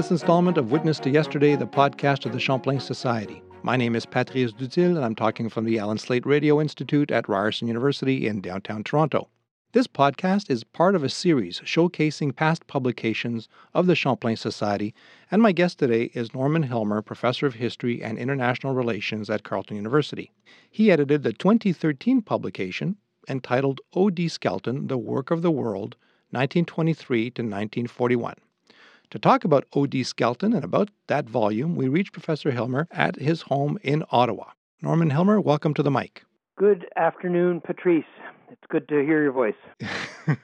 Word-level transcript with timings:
This 0.00 0.10
installment 0.10 0.56
of 0.56 0.72
Witness 0.72 0.98
to 1.00 1.10
Yesterday, 1.10 1.56
the 1.56 1.66
podcast 1.66 2.24
of 2.24 2.32
the 2.32 2.40
Champlain 2.40 2.80
Society. 2.80 3.42
My 3.62 3.76
name 3.76 3.94
is 3.94 4.06
Patrice 4.06 4.50
Dutil, 4.50 4.96
and 4.96 5.04
I'm 5.04 5.14
talking 5.14 5.50
from 5.50 5.66
the 5.66 5.78
Allan 5.78 5.98
Slaight 5.98 6.24
Radio 6.24 6.58
Institute 6.58 7.10
at 7.10 7.28
Ryerson 7.28 7.68
University 7.68 8.26
in 8.26 8.40
downtown 8.40 8.82
Toronto. 8.82 9.28
This 9.72 9.86
podcast 9.86 10.50
is 10.50 10.64
part 10.64 10.94
of 10.94 11.04
a 11.04 11.10
series 11.10 11.60
showcasing 11.66 12.34
past 12.34 12.66
publications 12.66 13.46
of 13.74 13.86
the 13.86 13.94
Champlain 13.94 14.38
Society, 14.38 14.94
and 15.30 15.42
my 15.42 15.52
guest 15.52 15.78
today 15.78 16.04
is 16.14 16.32
Norman 16.32 16.62
Hillmer, 16.62 17.04
Professor 17.04 17.44
of 17.44 17.56
History 17.56 18.02
and 18.02 18.16
International 18.16 18.72
Relations 18.72 19.28
at 19.28 19.44
Carleton 19.44 19.76
University. 19.76 20.32
He 20.70 20.90
edited 20.90 21.24
the 21.24 21.34
2013 21.34 22.22
publication 22.22 22.96
entitled 23.28 23.82
O.D. 23.92 24.28
Skelton, 24.28 24.86
The 24.86 24.96
Work 24.96 25.30
of 25.30 25.42
the 25.42 25.50
World, 25.50 25.96
1923 26.30 27.24
to 27.32 27.42
1941. 27.42 28.36
To 29.10 29.18
talk 29.18 29.42
about 29.42 29.66
O.D. 29.72 30.04
Skelton 30.04 30.52
and 30.52 30.62
about 30.62 30.88
that 31.08 31.28
volume, 31.28 31.74
we 31.74 31.88
reached 31.88 32.12
Professor 32.12 32.52
Hillmer 32.52 32.86
at 32.92 33.16
his 33.16 33.42
home 33.42 33.76
in 33.82 34.04
Ottawa. 34.12 34.50
Norman 34.82 35.10
Hillmer, 35.10 35.40
welcome 35.40 35.74
to 35.74 35.82
the 35.82 35.90
mic. 35.90 36.22
Good 36.56 36.86
afternoon, 36.94 37.60
Patrice. 37.60 38.04
It's 38.52 38.62
good 38.68 38.86
to 38.86 39.02
hear 39.02 39.20
your 39.20 39.32
voice. 39.32 39.56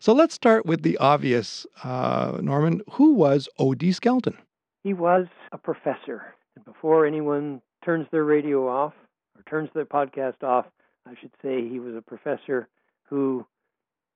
so 0.00 0.14
let's 0.14 0.34
start 0.34 0.64
with 0.64 0.82
the 0.82 0.96
obvious, 0.96 1.66
uh, 1.82 2.38
Norman. 2.40 2.80
Who 2.92 3.12
was 3.12 3.50
O.D. 3.58 3.92
Skelton? 3.92 4.38
He 4.82 4.94
was 4.94 5.26
a 5.52 5.58
professor. 5.58 6.34
And 6.56 6.64
before 6.64 7.04
anyone 7.04 7.60
turns 7.84 8.06
their 8.10 8.24
radio 8.24 8.66
off 8.66 8.94
or 9.36 9.42
turns 9.42 9.68
their 9.74 9.84
podcast 9.84 10.42
off, 10.42 10.64
I 11.06 11.12
should 11.20 11.32
say 11.42 11.68
he 11.68 11.80
was 11.80 11.94
a 11.94 12.00
professor 12.00 12.66
who 13.10 13.44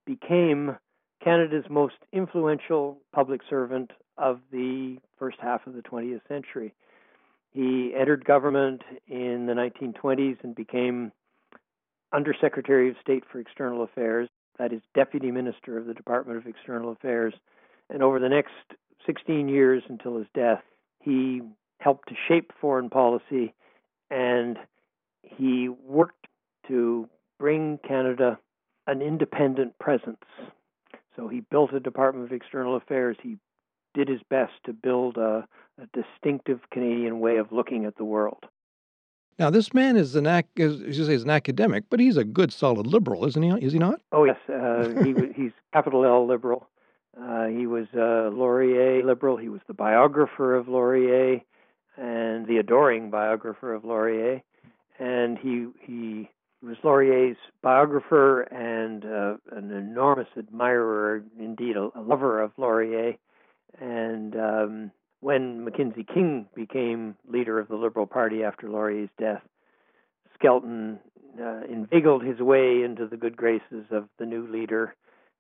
became 0.07 0.79
Canada's 1.23 1.65
most 1.69 1.97
influential 2.13 2.99
public 3.13 3.41
servant 3.49 3.91
of 4.17 4.41
the 4.53 4.99
first 5.19 5.39
half 5.41 5.67
of 5.67 5.75
the 5.75 5.83
20th 5.83 6.21
century. 6.29 6.75
He 7.51 7.93
entered 7.99 8.25
government 8.25 8.83
in 9.07 9.47
the 9.47 9.55
1920s 9.55 10.43
and 10.43 10.55
became 10.55 11.13
Undersecretary 12.13 12.91
of 12.91 12.97
State 13.01 13.25
for 13.31 13.39
External 13.39 13.83
Affairs, 13.83 14.29
that 14.59 14.73
is, 14.73 14.81
Deputy 14.95 15.31
Minister 15.31 15.77
of 15.77 15.87
the 15.87 15.95
Department 15.95 16.39
of 16.39 16.47
External 16.47 16.93
Affairs. 16.93 17.35
And 17.91 18.03
over 18.03 18.19
the 18.19 18.29
next 18.29 18.53
16 19.07 19.49
years 19.49 19.83
until 19.89 20.19
his 20.19 20.27
death, 20.35 20.63
he 21.01 21.43
helped 21.81 22.09
to 22.09 22.15
shape 22.27 22.53
foreign 22.61 22.91
policy 22.91 23.55
and 24.11 24.59
he 25.23 25.69
worked 25.69 26.27
to 26.67 27.09
bring 27.39 27.79
Canada 27.87 28.39
an 28.87 29.03
independent 29.03 29.79
presence. 29.79 30.25
So 31.19 31.27
he 31.27 31.41
built 31.41 31.73
a 31.73 31.81
Department 31.81 32.27
of 32.27 32.33
External 32.33 32.77
Affairs. 32.77 33.17
He 33.21 33.39
did 33.93 34.09
his 34.09 34.21
best 34.31 34.53
to 34.67 34.73
build 34.73 35.17
a, 35.17 35.49
a 35.83 35.87
distinctive 35.93 36.61
Canadian 36.71 37.19
way 37.19 37.39
of 37.39 37.51
looking 37.51 37.85
at 37.87 37.97
the 37.97 38.05
world. 38.05 38.45
Now, 39.37 39.51
this 39.51 39.75
man 39.75 39.97
is 39.97 40.15
an 40.15 40.27
ac- 40.27 40.47
is, 40.57 40.81
you 40.81 41.05
say, 41.05 41.15
is 41.15 41.25
an 41.25 41.31
academic, 41.31 41.85
but 41.91 41.99
he's 41.99 42.17
a 42.17 42.25
good, 42.25 42.53
solid 42.53 42.87
liberal, 42.87 43.25
isn't 43.25 43.43
he? 43.43 43.51
Is 43.65 43.73
he 43.73 43.79
not? 43.79 44.01
Oh 44.13 44.25
yes, 44.25 44.37
uh, 44.49 45.03
he 45.03 45.15
he's 45.35 45.53
capital 45.73 46.05
L 46.05 46.27
liberal. 46.27 46.69
Uh, 47.21 47.47
he 47.47 47.67
was 47.67 47.87
a 47.95 48.31
Laurier 48.33 49.05
liberal. 49.05 49.37
He 49.37 49.49
was 49.49 49.61
the 49.67 49.75
biographer 49.75 50.55
of 50.55 50.69
Laurier 50.69 51.41
and 51.97 52.47
the 52.47 52.59
adoring 52.59 53.11
biographer 53.11 53.75
of 53.75 53.85
Laurier, 53.85 54.43
and 54.99 55.39
he 55.39 55.67
he 55.81 56.31
was 56.63 56.77
Laurier's 56.83 57.37
biographer 57.63 58.43
and 58.43 59.05
uh, 59.05 59.57
an 59.57 59.71
enormous 59.71 60.29
admirer, 60.37 61.23
indeed 61.39 61.77
a, 61.77 61.89
a 61.95 62.01
lover 62.01 62.43
of 62.43 62.53
Laurier. 62.57 63.15
And 63.81 64.35
um, 64.37 64.91
when 65.21 65.65
Mackenzie 65.65 66.07
King 66.13 66.47
became 66.55 67.17
leader 67.31 67.59
of 67.59 67.69
the 67.69 67.77
Liberal 67.77 68.07
Party 68.07 68.43
after 68.43 68.69
Laurier's 68.69 69.11
death, 69.19 69.43
Skelton 70.35 70.99
uh, 71.41 71.61
inveigled 71.71 72.25
his 72.25 72.39
way 72.41 72.83
into 72.85 73.07
the 73.07 73.17
good 73.17 73.37
graces 73.37 73.87
of 73.91 74.09
the 74.19 74.27
new 74.27 74.47
leader, 74.51 74.95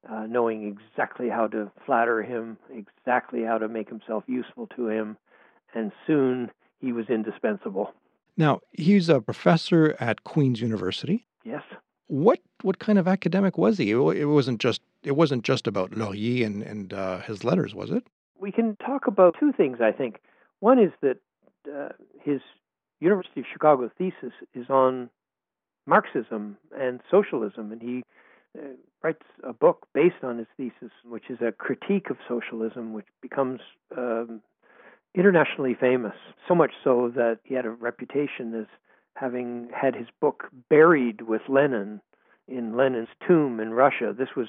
uh, 0.08 0.26
knowing 0.28 0.66
exactly 0.66 1.28
how 1.28 1.46
to 1.48 1.70
flatter 1.86 2.22
him, 2.22 2.58
exactly 2.70 3.42
how 3.42 3.58
to 3.58 3.68
make 3.68 3.88
himself 3.88 4.24
useful 4.26 4.68
to 4.76 4.88
him, 4.88 5.16
and 5.74 5.92
soon 6.06 6.50
he 6.80 6.92
was 6.92 7.08
indispensable. 7.08 7.92
Now, 8.38 8.60
he's 8.72 9.10
a 9.10 9.20
professor 9.20 9.94
at 10.00 10.24
Queen's 10.24 10.62
University. 10.62 11.26
Yes. 11.44 11.62
What 12.06 12.38
what 12.62 12.78
kind 12.78 12.98
of 12.98 13.06
academic 13.06 13.58
was 13.58 13.76
he? 13.76 13.90
It 13.90 14.28
wasn't 14.28 14.60
just 14.60 14.80
it 15.02 15.12
wasn't 15.12 15.44
just 15.44 15.66
about 15.66 15.94
Laurier 15.94 16.46
and 16.46 16.62
and 16.62 16.94
uh, 16.94 17.18
his 17.20 17.44
letters, 17.44 17.74
was 17.74 17.90
it? 17.90 18.04
we 18.38 18.52
can 18.52 18.76
talk 18.76 19.06
about 19.06 19.36
two 19.38 19.52
things, 19.52 19.78
I 19.80 19.92
think. 19.92 20.20
One 20.60 20.78
is 20.78 20.92
that 21.02 21.18
uh, 21.68 21.90
his 22.22 22.40
University 23.00 23.40
of 23.40 23.46
Chicago 23.52 23.90
thesis 23.98 24.32
is 24.54 24.68
on 24.70 25.10
Marxism 25.86 26.56
and 26.78 27.00
socialism, 27.10 27.72
and 27.72 27.80
he 27.80 28.02
uh, 28.58 28.68
writes 29.02 29.22
a 29.44 29.52
book 29.52 29.86
based 29.94 30.22
on 30.22 30.38
his 30.38 30.46
thesis, 30.56 30.92
which 31.04 31.30
is 31.30 31.38
a 31.40 31.52
critique 31.52 32.10
of 32.10 32.16
socialism, 32.28 32.92
which 32.92 33.06
becomes 33.22 33.60
um, 33.96 34.40
internationally 35.18 35.74
famous. 35.78 36.14
So 36.46 36.54
much 36.54 36.72
so 36.82 37.12
that 37.14 37.40
he 37.42 37.54
had 37.54 37.66
a 37.66 37.70
reputation 37.70 38.54
as 38.54 38.66
having 39.14 39.68
had 39.74 39.94
his 39.94 40.06
book 40.20 40.44
buried 40.70 41.22
with 41.22 41.42
Lenin 41.48 42.00
in 42.46 42.76
Lenin's 42.76 43.08
tomb 43.26 43.60
in 43.60 43.72
Russia. 43.72 44.14
This 44.16 44.28
was 44.36 44.48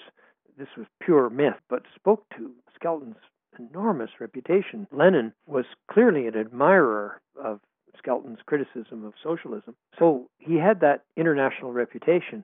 this 0.58 0.68
was 0.78 0.88
pure 1.02 1.30
myth, 1.30 1.56
but 1.70 1.84
spoke 1.96 2.26
to 2.38 2.52
Skelton's 2.76 3.16
enormous 3.58 4.12
reputation. 4.20 4.88
Lenin 4.92 5.34
was 5.48 5.66
clearly 5.90 6.28
an 6.28 6.36
admirer 6.36 7.22
of 7.42 7.60
Skelton's 7.98 8.40
criticism 8.46 9.06
of 9.06 9.14
socialism. 9.24 9.76
So 9.98 10.30
he 10.38 10.56
had 10.56 10.82
that 10.82 11.04
international 11.18 11.72
reputation. 11.72 12.44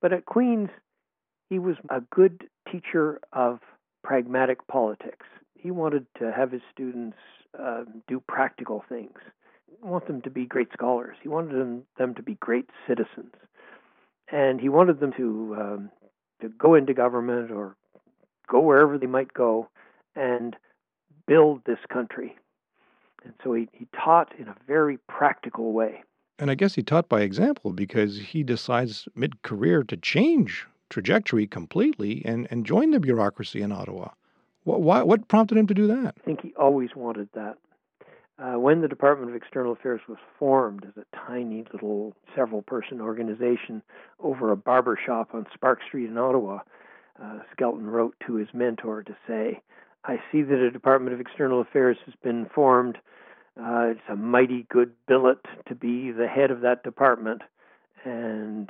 But 0.00 0.12
at 0.12 0.26
Queen's, 0.26 0.70
he 1.48 1.58
was 1.58 1.76
a 1.90 2.00
good 2.00 2.44
teacher 2.70 3.20
of 3.32 3.60
pragmatic 4.02 4.66
politics. 4.66 5.26
He 5.64 5.70
wanted 5.70 6.06
to 6.18 6.30
have 6.30 6.52
his 6.52 6.60
students 6.70 7.16
uh, 7.58 7.84
do 8.06 8.22
practical 8.28 8.84
things. 8.86 9.16
He 9.66 9.88
wanted 9.88 10.08
them 10.08 10.20
to 10.22 10.30
be 10.30 10.44
great 10.44 10.68
scholars. 10.74 11.16
He 11.22 11.28
wanted 11.28 11.58
them, 11.58 11.84
them 11.96 12.14
to 12.16 12.22
be 12.22 12.34
great 12.34 12.68
citizens. 12.86 13.32
And 14.30 14.60
he 14.60 14.68
wanted 14.68 15.00
them 15.00 15.12
to 15.16 15.56
um, 15.58 15.90
to 16.42 16.50
go 16.50 16.74
into 16.74 16.92
government 16.92 17.50
or 17.50 17.76
go 18.46 18.60
wherever 18.60 18.98
they 18.98 19.06
might 19.06 19.32
go 19.32 19.68
and 20.14 20.54
build 21.26 21.62
this 21.64 21.78
country. 21.90 22.36
And 23.24 23.32
so 23.42 23.54
he, 23.54 23.66
he 23.72 23.86
taught 24.04 24.34
in 24.38 24.48
a 24.48 24.56
very 24.66 24.98
practical 25.08 25.72
way. 25.72 26.04
And 26.38 26.50
I 26.50 26.56
guess 26.56 26.74
he 26.74 26.82
taught 26.82 27.08
by 27.08 27.22
example 27.22 27.72
because 27.72 28.18
he 28.18 28.42
decides 28.42 29.08
mid 29.14 29.40
career 29.40 29.82
to 29.84 29.96
change 29.96 30.66
trajectory 30.90 31.46
completely 31.46 32.22
and, 32.26 32.46
and 32.50 32.66
join 32.66 32.90
the 32.90 33.00
bureaucracy 33.00 33.62
in 33.62 33.72
Ottawa. 33.72 34.10
What, 34.64 34.80
why, 34.80 35.02
what 35.02 35.28
prompted 35.28 35.58
him 35.58 35.66
to 35.68 35.74
do 35.74 35.86
that? 35.88 36.14
I 36.20 36.24
think 36.24 36.40
he 36.42 36.54
always 36.58 36.90
wanted 36.96 37.28
that. 37.34 37.56
Uh, 38.36 38.58
when 38.58 38.80
the 38.80 38.88
Department 38.88 39.30
of 39.30 39.36
External 39.36 39.72
Affairs 39.72 40.00
was 40.08 40.18
formed 40.38 40.84
as 40.84 40.96
a 40.96 41.16
tiny 41.26 41.64
little 41.72 42.14
several 42.34 42.62
person 42.62 43.00
organization 43.00 43.80
over 44.18 44.50
a 44.50 44.56
barber 44.56 44.98
shop 45.06 45.30
on 45.34 45.46
Spark 45.54 45.78
Street 45.86 46.08
in 46.08 46.18
Ottawa, 46.18 46.60
uh, 47.22 47.38
Skelton 47.52 47.86
wrote 47.86 48.16
to 48.26 48.34
his 48.34 48.48
mentor 48.52 49.04
to 49.04 49.16
say, 49.28 49.60
I 50.04 50.16
see 50.32 50.42
that 50.42 50.58
a 50.58 50.70
Department 50.70 51.14
of 51.14 51.20
External 51.20 51.60
Affairs 51.60 51.96
has 52.06 52.14
been 52.24 52.46
formed. 52.52 52.98
Uh, 53.56 53.92
it's 53.92 54.00
a 54.10 54.16
mighty 54.16 54.66
good 54.68 54.92
billet 55.06 55.38
to 55.68 55.76
be 55.76 56.10
the 56.10 56.26
head 56.26 56.50
of 56.50 56.62
that 56.62 56.82
department. 56.82 57.42
And 58.04 58.68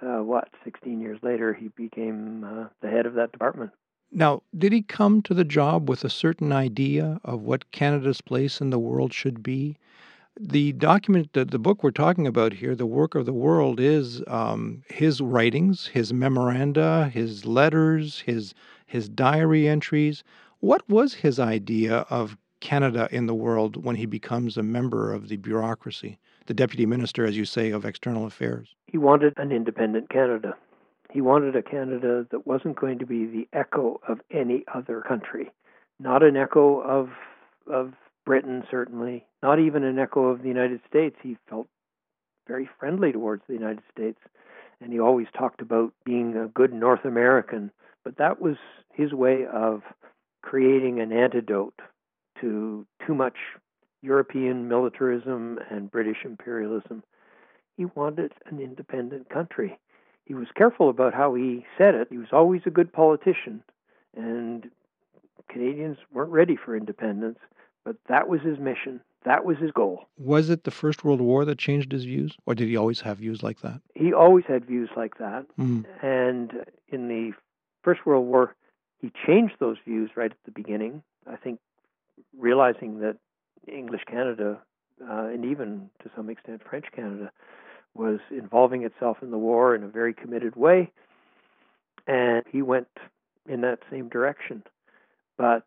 uh, 0.00 0.22
what, 0.22 0.48
16 0.64 1.00
years 1.00 1.18
later, 1.22 1.52
he 1.52 1.68
became 1.68 2.44
uh, 2.44 2.68
the 2.82 2.88
head 2.88 3.06
of 3.06 3.14
that 3.14 3.32
department. 3.32 3.72
Now, 4.12 4.42
did 4.56 4.72
he 4.72 4.82
come 4.82 5.20
to 5.22 5.34
the 5.34 5.44
job 5.44 5.88
with 5.88 6.04
a 6.04 6.10
certain 6.10 6.52
idea 6.52 7.20
of 7.24 7.42
what 7.42 7.70
Canada's 7.72 8.20
place 8.20 8.60
in 8.60 8.70
the 8.70 8.78
world 8.78 9.12
should 9.12 9.42
be? 9.42 9.76
The 10.38 10.72
document, 10.72 11.32
the, 11.32 11.44
the 11.44 11.58
book 11.58 11.82
we're 11.82 11.90
talking 11.90 12.26
about 12.26 12.52
here, 12.52 12.74
The 12.74 12.86
Work 12.86 13.14
of 13.14 13.26
the 13.26 13.32
World, 13.32 13.80
is 13.80 14.22
um, 14.26 14.82
his 14.88 15.20
writings, 15.20 15.86
his 15.86 16.12
memoranda, 16.12 17.10
his 17.12 17.46
letters, 17.46 18.20
his, 18.20 18.54
his 18.86 19.08
diary 19.08 19.66
entries. 19.66 20.22
What 20.60 20.86
was 20.88 21.14
his 21.14 21.40
idea 21.40 22.06
of 22.10 22.36
Canada 22.60 23.08
in 23.10 23.26
the 23.26 23.34
world 23.34 23.82
when 23.82 23.96
he 23.96 24.06
becomes 24.06 24.56
a 24.56 24.62
member 24.62 25.12
of 25.12 25.28
the 25.28 25.36
bureaucracy, 25.36 26.18
the 26.46 26.54
deputy 26.54 26.84
minister, 26.84 27.24
as 27.24 27.36
you 27.36 27.44
say, 27.44 27.70
of 27.70 27.84
external 27.84 28.26
affairs? 28.26 28.74
He 28.86 28.98
wanted 28.98 29.34
an 29.38 29.52
independent 29.52 30.10
Canada. 30.10 30.54
He 31.16 31.22
wanted 31.22 31.56
a 31.56 31.62
Canada 31.62 32.26
that 32.30 32.46
wasn't 32.46 32.78
going 32.78 32.98
to 32.98 33.06
be 33.06 33.24
the 33.24 33.48
echo 33.50 33.98
of 34.06 34.20
any 34.30 34.66
other 34.74 35.00
country, 35.00 35.50
not 35.98 36.22
an 36.22 36.36
echo 36.36 36.78
of 36.82 37.08
of 37.66 37.94
Britain, 38.26 38.64
certainly, 38.70 39.24
not 39.42 39.58
even 39.58 39.82
an 39.82 39.98
echo 39.98 40.26
of 40.26 40.42
the 40.42 40.48
United 40.48 40.82
States. 40.86 41.16
He 41.22 41.38
felt 41.48 41.68
very 42.46 42.68
friendly 42.78 43.12
towards 43.12 43.42
the 43.46 43.54
United 43.54 43.82
States, 43.90 44.18
and 44.82 44.92
he 44.92 45.00
always 45.00 45.28
talked 45.34 45.62
about 45.62 45.94
being 46.04 46.36
a 46.36 46.48
good 46.48 46.74
North 46.74 47.06
American. 47.06 47.70
But 48.04 48.18
that 48.18 48.42
was 48.42 48.56
his 48.92 49.14
way 49.14 49.46
of 49.46 49.84
creating 50.42 51.00
an 51.00 51.12
antidote 51.12 51.80
to 52.42 52.86
too 53.06 53.14
much 53.14 53.38
European 54.02 54.68
militarism 54.68 55.60
and 55.70 55.90
British 55.90 56.26
imperialism. 56.26 57.02
He 57.78 57.86
wanted 57.86 58.32
an 58.50 58.60
independent 58.60 59.30
country. 59.30 59.78
He 60.26 60.34
was 60.34 60.48
careful 60.54 60.90
about 60.90 61.14
how 61.14 61.34
he 61.34 61.64
said 61.78 61.94
it. 61.94 62.08
He 62.10 62.18
was 62.18 62.28
always 62.32 62.62
a 62.66 62.70
good 62.70 62.92
politician, 62.92 63.62
and 64.16 64.68
Canadians 65.48 65.98
weren't 66.12 66.32
ready 66.32 66.56
for 66.56 66.76
independence, 66.76 67.38
but 67.84 67.96
that 68.08 68.28
was 68.28 68.40
his 68.42 68.58
mission. 68.58 69.00
That 69.24 69.44
was 69.44 69.56
his 69.58 69.70
goal. 69.70 70.06
Was 70.18 70.50
it 70.50 70.64
the 70.64 70.70
First 70.72 71.04
World 71.04 71.20
War 71.20 71.44
that 71.44 71.58
changed 71.58 71.92
his 71.92 72.04
views, 72.04 72.36
or 72.44 72.54
did 72.54 72.68
he 72.68 72.76
always 72.76 73.00
have 73.00 73.18
views 73.18 73.42
like 73.42 73.60
that? 73.60 73.80
He 73.94 74.12
always 74.12 74.44
had 74.46 74.64
views 74.64 74.90
like 74.96 75.18
that. 75.18 75.46
Mm. 75.58 75.84
And 76.02 76.52
in 76.88 77.08
the 77.08 77.32
First 77.82 78.04
World 78.04 78.26
War, 78.26 78.54
he 79.00 79.12
changed 79.26 79.54
those 79.60 79.76
views 79.84 80.10
right 80.16 80.32
at 80.32 80.38
the 80.44 80.50
beginning. 80.50 81.02
I 81.30 81.36
think 81.36 81.60
realizing 82.36 83.00
that 83.00 83.16
English 83.68 84.02
Canada, 84.10 84.58
uh, 85.02 85.26
and 85.26 85.44
even 85.44 85.90
to 86.02 86.10
some 86.16 86.30
extent 86.30 86.62
French 86.68 86.86
Canada, 86.94 87.30
was 87.96 88.20
involving 88.30 88.84
itself 88.84 89.18
in 89.22 89.30
the 89.30 89.38
war 89.38 89.74
in 89.74 89.82
a 89.82 89.88
very 89.88 90.14
committed 90.14 90.56
way. 90.56 90.90
And 92.06 92.44
he 92.50 92.62
went 92.62 92.88
in 93.48 93.62
that 93.62 93.80
same 93.90 94.08
direction. 94.08 94.62
But 95.36 95.64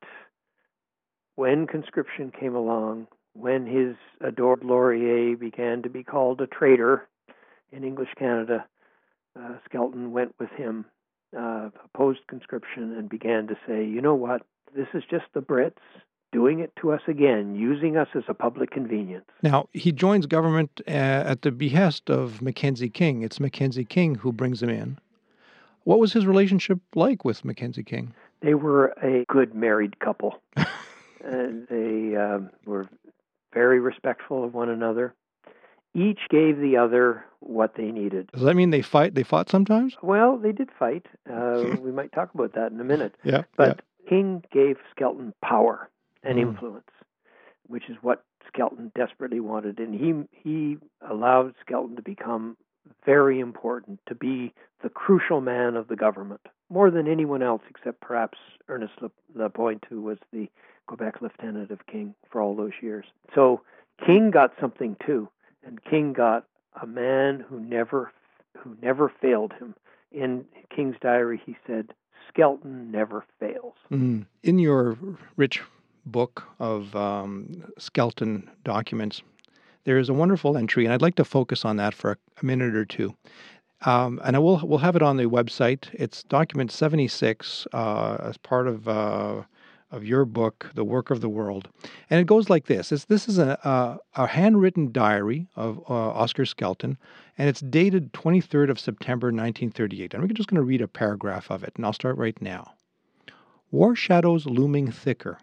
when 1.35 1.67
conscription 1.67 2.31
came 2.37 2.55
along, 2.55 3.07
when 3.33 3.65
his 3.65 3.95
adored 4.21 4.63
Laurier 4.63 5.35
began 5.37 5.81
to 5.83 5.89
be 5.89 6.03
called 6.03 6.41
a 6.41 6.47
traitor 6.47 7.07
in 7.71 7.83
English 7.83 8.09
Canada, 8.17 8.65
uh, 9.39 9.55
Skelton 9.65 10.11
went 10.11 10.33
with 10.39 10.49
him, 10.51 10.85
uh, 11.37 11.69
opposed 11.85 12.25
conscription, 12.27 12.95
and 12.97 13.07
began 13.09 13.47
to 13.47 13.55
say, 13.67 13.85
you 13.85 14.01
know 14.01 14.15
what, 14.15 14.41
this 14.75 14.87
is 14.93 15.03
just 15.09 15.25
the 15.33 15.41
Brits 15.41 15.73
doing 16.31 16.59
it 16.59 16.71
to 16.81 16.91
us 16.91 17.01
again, 17.07 17.55
using 17.55 17.97
us 17.97 18.07
as 18.15 18.23
a 18.27 18.33
public 18.33 18.71
convenience. 18.71 19.25
Now, 19.41 19.67
he 19.73 19.91
joins 19.91 20.25
government 20.25 20.81
uh, 20.87 20.91
at 20.91 21.41
the 21.41 21.51
behest 21.51 22.09
of 22.09 22.41
Mackenzie 22.41 22.89
King. 22.89 23.21
It's 23.21 23.39
Mackenzie 23.39 23.85
King 23.85 24.15
who 24.15 24.31
brings 24.31 24.61
him 24.61 24.69
in. 24.69 24.99
What 25.83 25.99
was 25.99 26.13
his 26.13 26.25
relationship 26.25 26.79
like 26.93 27.25
with 27.25 27.43
Mackenzie 27.43 27.83
King? 27.83 28.13
They 28.41 28.53
were 28.53 28.93
a 29.01 29.25
good 29.27 29.55
married 29.55 29.99
couple. 29.99 30.41
and 31.23 31.67
they 31.67 32.15
um, 32.15 32.51
were 32.65 32.87
very 33.53 33.79
respectful 33.79 34.43
of 34.43 34.53
one 34.53 34.69
another. 34.69 35.13
Each 35.95 36.19
gave 36.29 36.59
the 36.59 36.77
other 36.77 37.25
what 37.39 37.73
they 37.75 37.91
needed. 37.91 38.29
Does 38.33 38.43
that 38.43 38.55
mean 38.55 38.69
they 38.69 38.83
fight? 38.83 39.15
They 39.15 39.23
fought 39.23 39.49
sometimes? 39.49 39.97
Well, 40.03 40.37
they 40.37 40.51
did 40.51 40.69
fight. 40.77 41.05
Uh, 41.29 41.75
we 41.79 41.91
might 41.91 42.11
talk 42.11 42.33
about 42.33 42.53
that 42.53 42.71
in 42.71 42.81
a 42.81 42.83
minute. 42.83 43.13
Yeah. 43.23 43.43
But 43.55 43.67
yeah. 43.77 44.09
King 44.09 44.43
gave 44.51 44.77
Skelton 44.91 45.31
power 45.43 45.87
and 46.23 46.37
mm. 46.37 46.41
influence, 46.41 46.89
which 47.67 47.89
is 47.89 47.97
what 48.01 48.23
Skelton 48.47 48.91
desperately 48.95 49.39
wanted, 49.39 49.79
and 49.79 49.93
he 49.93 50.13
he 50.31 50.77
allowed 51.07 51.53
Skelton 51.61 51.95
to 51.95 52.01
become 52.01 52.57
very 53.05 53.39
important, 53.39 53.99
to 54.07 54.15
be 54.15 54.53
the 54.81 54.89
crucial 54.89 55.41
man 55.41 55.75
of 55.75 55.87
the 55.87 55.95
government, 55.95 56.41
more 56.69 56.89
than 56.89 57.07
anyone 57.07 57.43
else 57.43 57.61
except 57.69 58.01
perhaps 58.01 58.37
Ernest 58.67 58.93
Lapointe, 59.35 59.85
who 59.89 60.01
was 60.01 60.17
the 60.31 60.49
Quebec 60.87 61.21
lieutenant 61.21 61.71
of 61.71 61.85
King 61.85 62.15
for 62.31 62.41
all 62.41 62.55
those 62.55 62.71
years. 62.81 63.05
So 63.35 63.61
King 64.05 64.31
got 64.31 64.53
something 64.59 64.95
too, 65.05 65.29
and 65.65 65.83
King 65.83 66.13
got 66.13 66.45
a 66.81 66.87
man 66.87 67.45
who 67.47 67.59
never 67.59 68.11
who 68.57 68.75
never 68.81 69.11
failed 69.21 69.53
him. 69.53 69.75
In 70.11 70.45
King's 70.75 70.95
diary, 71.01 71.39
he 71.45 71.55
said, 71.67 71.93
"Skelton 72.27 72.91
never 72.91 73.23
fails." 73.39 73.75
Mm. 73.91 74.25
In 74.43 74.57
your 74.57 74.97
rich 75.35 75.61
book 76.11 76.43
of 76.59 76.95
um, 76.95 77.63
Skelton 77.77 78.49
documents, 78.63 79.21
there 79.83 79.97
is 79.97 80.09
a 80.09 80.13
wonderful 80.13 80.57
entry, 80.57 80.85
and 80.85 80.93
I'd 80.93 81.01
like 81.01 81.15
to 81.15 81.25
focus 81.25 81.65
on 81.65 81.77
that 81.77 81.93
for 81.93 82.11
a, 82.11 82.17
a 82.41 82.45
minute 82.45 82.75
or 82.75 82.85
two. 82.85 83.15
Um, 83.85 84.19
and 84.25 84.35
I 84.35 84.39
will 84.39 84.59
we'll 84.63 84.79
have 84.79 84.95
it 84.95 85.01
on 85.01 85.17
the 85.17 85.25
website. 85.25 85.87
It's 85.93 86.23
document 86.23 86.71
76 86.71 87.65
uh, 87.71 88.17
as 88.19 88.37
part 88.37 88.67
of 88.67 88.87
uh, 88.87 89.43
of 89.91 90.05
your 90.05 90.25
book, 90.25 90.69
The 90.75 90.83
Work 90.83 91.09
of 91.09 91.21
the 91.21 91.29
World. 91.29 91.67
And 92.09 92.19
it 92.19 92.27
goes 92.27 92.49
like 92.49 92.65
this 92.65 92.91
it's, 92.91 93.05
This 93.05 93.27
is 93.27 93.39
a, 93.39 93.57
a, 93.63 93.97
a 94.23 94.27
handwritten 94.27 94.91
diary 94.91 95.47
of 95.55 95.79
uh, 95.89 95.93
Oscar 95.93 96.45
Skelton, 96.45 96.97
and 97.37 97.49
it's 97.49 97.61
dated 97.61 98.13
23rd 98.13 98.69
of 98.69 98.79
September 98.79 99.27
1938. 99.27 100.13
And 100.13 100.23
we're 100.23 100.27
just 100.27 100.49
going 100.49 100.61
to 100.61 100.63
read 100.63 100.81
a 100.81 100.87
paragraph 100.87 101.49
of 101.49 101.63
it, 101.63 101.73
and 101.75 101.85
I'll 101.85 101.93
start 101.93 102.17
right 102.17 102.39
now. 102.41 102.73
War 103.71 103.95
shadows 103.95 104.45
looming 104.45 104.91
thicker. 104.91 105.39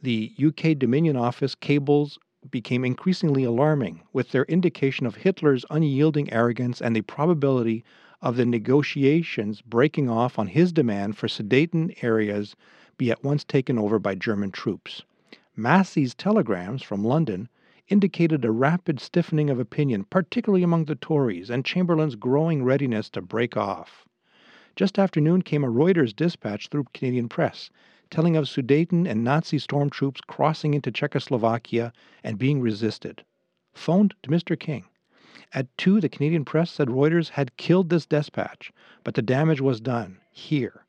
The 0.00 0.32
UK 0.40 0.78
Dominion 0.78 1.16
Office 1.16 1.56
cables 1.56 2.20
became 2.48 2.84
increasingly 2.84 3.42
alarming, 3.42 4.02
with 4.12 4.30
their 4.30 4.44
indication 4.44 5.06
of 5.06 5.16
Hitler's 5.16 5.64
unyielding 5.70 6.32
arrogance 6.32 6.80
and 6.80 6.94
the 6.94 7.00
probability 7.00 7.82
of 8.22 8.36
the 8.36 8.46
negotiations 8.46 9.60
breaking 9.60 10.08
off 10.08 10.38
on 10.38 10.46
his 10.46 10.72
demand 10.72 11.16
for 11.16 11.26
Sudeten 11.26 11.92
areas 12.00 12.54
be 12.96 13.10
at 13.10 13.24
once 13.24 13.42
taken 13.42 13.76
over 13.76 13.98
by 13.98 14.14
German 14.14 14.52
troops. 14.52 15.02
Massey's 15.56 16.14
telegrams 16.14 16.80
from 16.84 17.02
London 17.02 17.48
indicated 17.88 18.44
a 18.44 18.52
rapid 18.52 19.00
stiffening 19.00 19.50
of 19.50 19.58
opinion, 19.58 20.04
particularly 20.04 20.62
among 20.62 20.84
the 20.84 20.94
Tories, 20.94 21.50
and 21.50 21.64
Chamberlain's 21.64 22.14
growing 22.14 22.62
readiness 22.62 23.10
to 23.10 23.20
break 23.20 23.56
off. 23.56 24.06
Just 24.76 24.96
after 24.96 25.20
noon 25.20 25.42
came 25.42 25.64
a 25.64 25.68
Reuters 25.68 26.14
dispatch 26.14 26.68
through 26.68 26.84
Canadian 26.94 27.28
press 27.28 27.68
telling 28.10 28.36
of 28.36 28.48
Sudeten 28.48 29.06
and 29.06 29.24
Nazi 29.24 29.58
stormtroops 29.58 30.20
crossing 30.26 30.74
into 30.74 30.90
Czechoslovakia 30.90 31.92
and 32.24 32.38
being 32.38 32.60
resisted. 32.60 33.24
Phoned 33.74 34.14
to 34.22 34.30
Mr. 34.30 34.58
King. 34.58 34.84
At 35.52 35.66
2, 35.78 36.00
the 36.00 36.08
Canadian 36.08 36.44
press 36.44 36.70
said 36.70 36.88
Reuters 36.88 37.30
had 37.30 37.56
killed 37.56 37.88
this 37.88 38.06
dispatch, 38.06 38.72
but 39.04 39.14
the 39.14 39.22
damage 39.22 39.60
was 39.60 39.80
done 39.80 40.18
here. 40.30 40.84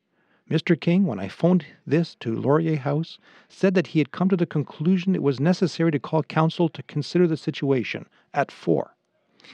Mr. 0.49 0.79
King, 0.79 1.05
when 1.05 1.19
I 1.19 1.27
phoned 1.27 1.65
this 1.85 2.15
to 2.15 2.35
Laurier 2.35 2.77
House, 2.77 3.19
said 3.47 3.75
that 3.75 3.87
he 3.87 3.99
had 3.99 4.11
come 4.11 4.29
to 4.29 4.35
the 4.35 4.45
conclusion 4.45 5.15
it 5.15 5.21
was 5.21 5.39
necessary 5.39 5.91
to 5.91 5.99
call 5.99 6.23
council 6.23 6.67
to 6.69 6.83
consider 6.83 7.27
the 7.27 7.37
situation 7.37 8.07
at 8.33 8.51
4. 8.51 8.95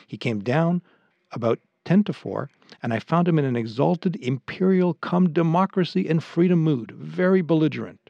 He 0.07 0.17
came 0.17 0.39
down 0.39 0.81
about 1.31 1.59
10 1.85 2.03
to 2.03 2.13
4, 2.13 2.49
and 2.83 2.93
I 2.93 2.99
found 2.99 3.27
him 3.27 3.39
in 3.39 3.45
an 3.45 3.55
exalted 3.55 4.15
imperial 4.17 4.95
come 4.95 5.31
democracy 5.31 6.09
and 6.09 6.23
freedom 6.23 6.63
mood, 6.63 6.91
very 6.91 7.41
belligerent. 7.41 8.09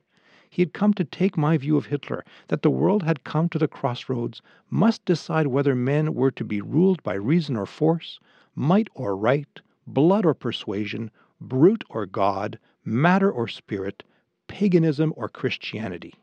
He 0.49 0.61
had 0.61 0.73
come 0.73 0.93
to 0.93 1.03
take 1.03 1.37
my 1.37 1.57
view 1.57 1.75
of 1.75 1.87
Hitler, 1.87 2.23
that 2.47 2.61
the 2.61 2.69
world 2.69 3.03
had 3.03 3.25
come 3.25 3.49
to 3.49 3.59
the 3.59 3.67
crossroads, 3.67 4.41
must 4.69 5.03
decide 5.03 5.47
whether 5.47 5.75
men 5.75 6.13
were 6.13 6.31
to 6.31 6.45
be 6.45 6.61
ruled 6.61 7.03
by 7.03 7.15
reason 7.15 7.57
or 7.57 7.65
force, 7.65 8.19
might 8.55 8.87
or 8.93 9.17
right, 9.17 9.59
blood 9.85 10.25
or 10.25 10.33
persuasion, 10.33 11.11
brute 11.41 11.83
or 11.89 12.05
God, 12.05 12.57
matter 12.85 13.29
or 13.29 13.47
spirit, 13.49 14.03
paganism 14.47 15.13
or 15.17 15.27
Christianity. 15.27 16.13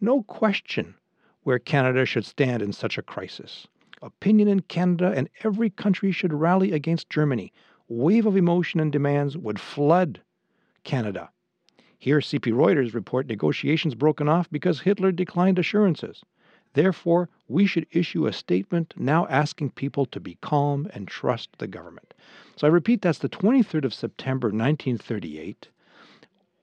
No 0.00 0.22
question 0.24 0.94
where 1.42 1.58
Canada 1.58 2.04
should 2.04 2.26
stand 2.26 2.60
in 2.60 2.72
such 2.74 2.98
a 2.98 3.02
crisis. 3.02 3.66
Opinion 4.02 4.48
in 4.48 4.60
Canada 4.60 5.12
and 5.14 5.28
every 5.42 5.70
country 5.70 6.12
should 6.12 6.32
rally 6.32 6.72
against 6.72 7.10
Germany. 7.10 7.52
Wave 7.88 8.26
of 8.26 8.36
emotion 8.36 8.80
and 8.80 8.92
demands 8.92 9.36
would 9.36 9.60
flood 9.60 10.20
Canada. 10.84 11.30
Here, 11.98 12.20
CP 12.20 12.52
Reuters 12.52 12.94
report 12.94 13.26
negotiations 13.26 13.94
broken 13.94 14.28
off 14.28 14.48
because 14.50 14.80
Hitler 14.80 15.10
declined 15.10 15.58
assurances. 15.58 16.22
Therefore, 16.74 17.28
we 17.48 17.66
should 17.66 17.86
issue 17.90 18.26
a 18.26 18.32
statement 18.32 18.94
now 18.96 19.26
asking 19.26 19.70
people 19.70 20.06
to 20.06 20.20
be 20.20 20.38
calm 20.40 20.88
and 20.92 21.08
trust 21.08 21.50
the 21.58 21.66
government. 21.66 22.14
So 22.56 22.66
I 22.66 22.70
repeat, 22.70 23.02
that's 23.02 23.18
the 23.18 23.28
23rd 23.28 23.84
of 23.84 23.94
September, 23.94 24.48
1938. 24.48 25.68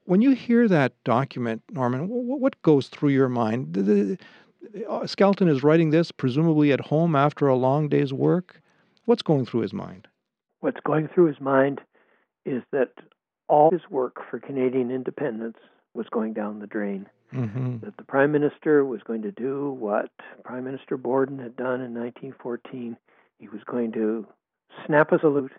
When 0.05 0.21
you 0.21 0.31
hear 0.31 0.67
that 0.67 0.93
document, 1.03 1.63
Norman, 1.71 2.07
what 2.07 2.61
goes 2.61 2.87
through 2.87 3.09
your 3.09 3.27
mind? 3.29 4.19
Uh, 4.89 5.07
Skelton 5.07 5.47
is 5.47 5.63
writing 5.63 5.89
this 5.89 6.11
presumably 6.11 6.71
at 6.71 6.79
home 6.79 7.15
after 7.15 7.47
a 7.47 7.55
long 7.55 7.89
day's 7.89 8.13
work. 8.13 8.61
What's 9.05 9.21
going 9.21 9.45
through 9.45 9.61
his 9.61 9.73
mind? 9.73 10.07
What's 10.61 10.79
going 10.85 11.07
through 11.07 11.25
his 11.25 11.39
mind 11.39 11.81
is 12.45 12.63
that 12.71 12.89
all 13.47 13.71
his 13.71 13.81
work 13.89 14.17
for 14.29 14.39
Canadian 14.39 14.91
independence 14.91 15.57
was 15.93 16.07
going 16.11 16.33
down 16.33 16.59
the 16.59 16.67
drain. 16.67 17.07
Mm-hmm. 17.33 17.79
That 17.83 17.97
the 17.97 18.03
Prime 18.03 18.31
Minister 18.31 18.85
was 18.85 19.01
going 19.03 19.21
to 19.23 19.31
do 19.31 19.71
what 19.71 20.09
Prime 20.43 20.63
Minister 20.63 20.97
Borden 20.97 21.39
had 21.39 21.55
done 21.55 21.81
in 21.81 21.93
1914. 21.93 22.97
He 23.39 23.47
was 23.47 23.61
going 23.65 23.91
to 23.93 24.25
snap 24.85 25.11
a 25.11 25.19
salute 25.19 25.51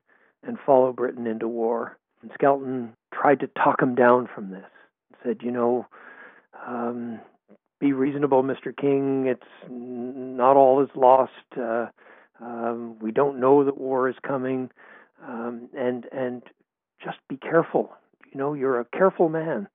and 0.42 0.58
follow 0.64 0.92
Britain 0.92 1.26
into 1.26 1.48
war. 1.48 1.98
And 2.22 2.30
Skelton 2.34 2.94
tried 3.12 3.40
to 3.40 3.48
talk 3.48 3.82
him 3.82 3.94
down 3.94 4.28
from 4.32 4.50
this. 4.50 4.64
Said, 5.25 5.38
you 5.42 5.50
know, 5.50 5.86
um, 6.66 7.20
be 7.78 7.92
reasonable, 7.92 8.42
Mr. 8.42 8.76
King. 8.76 9.26
It's 9.26 9.42
not 9.68 10.56
all 10.56 10.83
is 10.83 10.90
lost. 10.95 11.33
Uh, 11.56 11.87
um, 12.40 12.99
we 13.00 13.12
don't 13.12 13.40
know 13.40 13.64
that 13.64 13.78
war 13.78 14.09
is 14.09 14.16
coming, 14.26 14.71
um, 15.26 15.68
and 15.76 16.06
and 16.12 16.42
just 17.02 17.18
be 17.28 17.37
careful. 17.37 17.92
You 18.33 18.38
know, 18.38 18.54
you're 18.54 18.80
a 18.80 18.85
careful 18.85 19.28
man. 19.28 19.68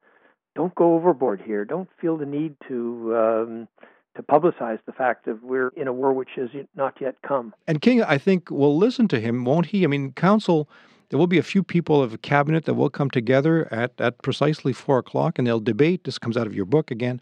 don't 0.55 0.75
go 0.75 0.95
overboard 0.95 1.41
here. 1.41 1.65
Don't 1.65 1.89
feel 1.99 2.17
the 2.17 2.25
need 2.25 2.55
to 2.67 3.15
um, 3.15 3.67
to 4.15 4.23
publicize 4.23 4.79
the 4.85 4.91
fact 4.91 5.25
that 5.25 5.43
we're 5.43 5.69
in 5.69 5.87
a 5.87 5.93
war 5.93 6.13
which 6.13 6.31
has 6.35 6.49
not 6.75 6.95
yet 6.99 7.15
come. 7.25 7.53
And 7.67 7.81
King, 7.81 8.03
I 8.03 8.17
think, 8.17 8.51
will 8.51 8.77
listen 8.77 9.07
to 9.09 9.19
him, 9.19 9.45
won't 9.45 9.67
he? 9.67 9.83
I 9.83 9.87
mean, 9.87 10.11
Council, 10.11 10.69
there 11.11 11.19
will 11.19 11.27
be 11.27 11.37
a 11.37 11.43
few 11.43 11.61
people 11.61 12.01
of 12.01 12.21
cabinet 12.21 12.63
that 12.65 12.75
will 12.75 12.89
come 12.89 13.09
together 13.09 13.67
at, 13.71 13.99
at 13.99 14.21
precisely 14.21 14.71
four 14.71 14.97
o'clock 14.97 15.37
and 15.37 15.45
they'll 15.45 15.59
debate. 15.59 16.05
This 16.05 16.17
comes 16.17 16.37
out 16.37 16.47
of 16.47 16.55
your 16.55 16.63
book 16.63 16.89
again. 16.89 17.19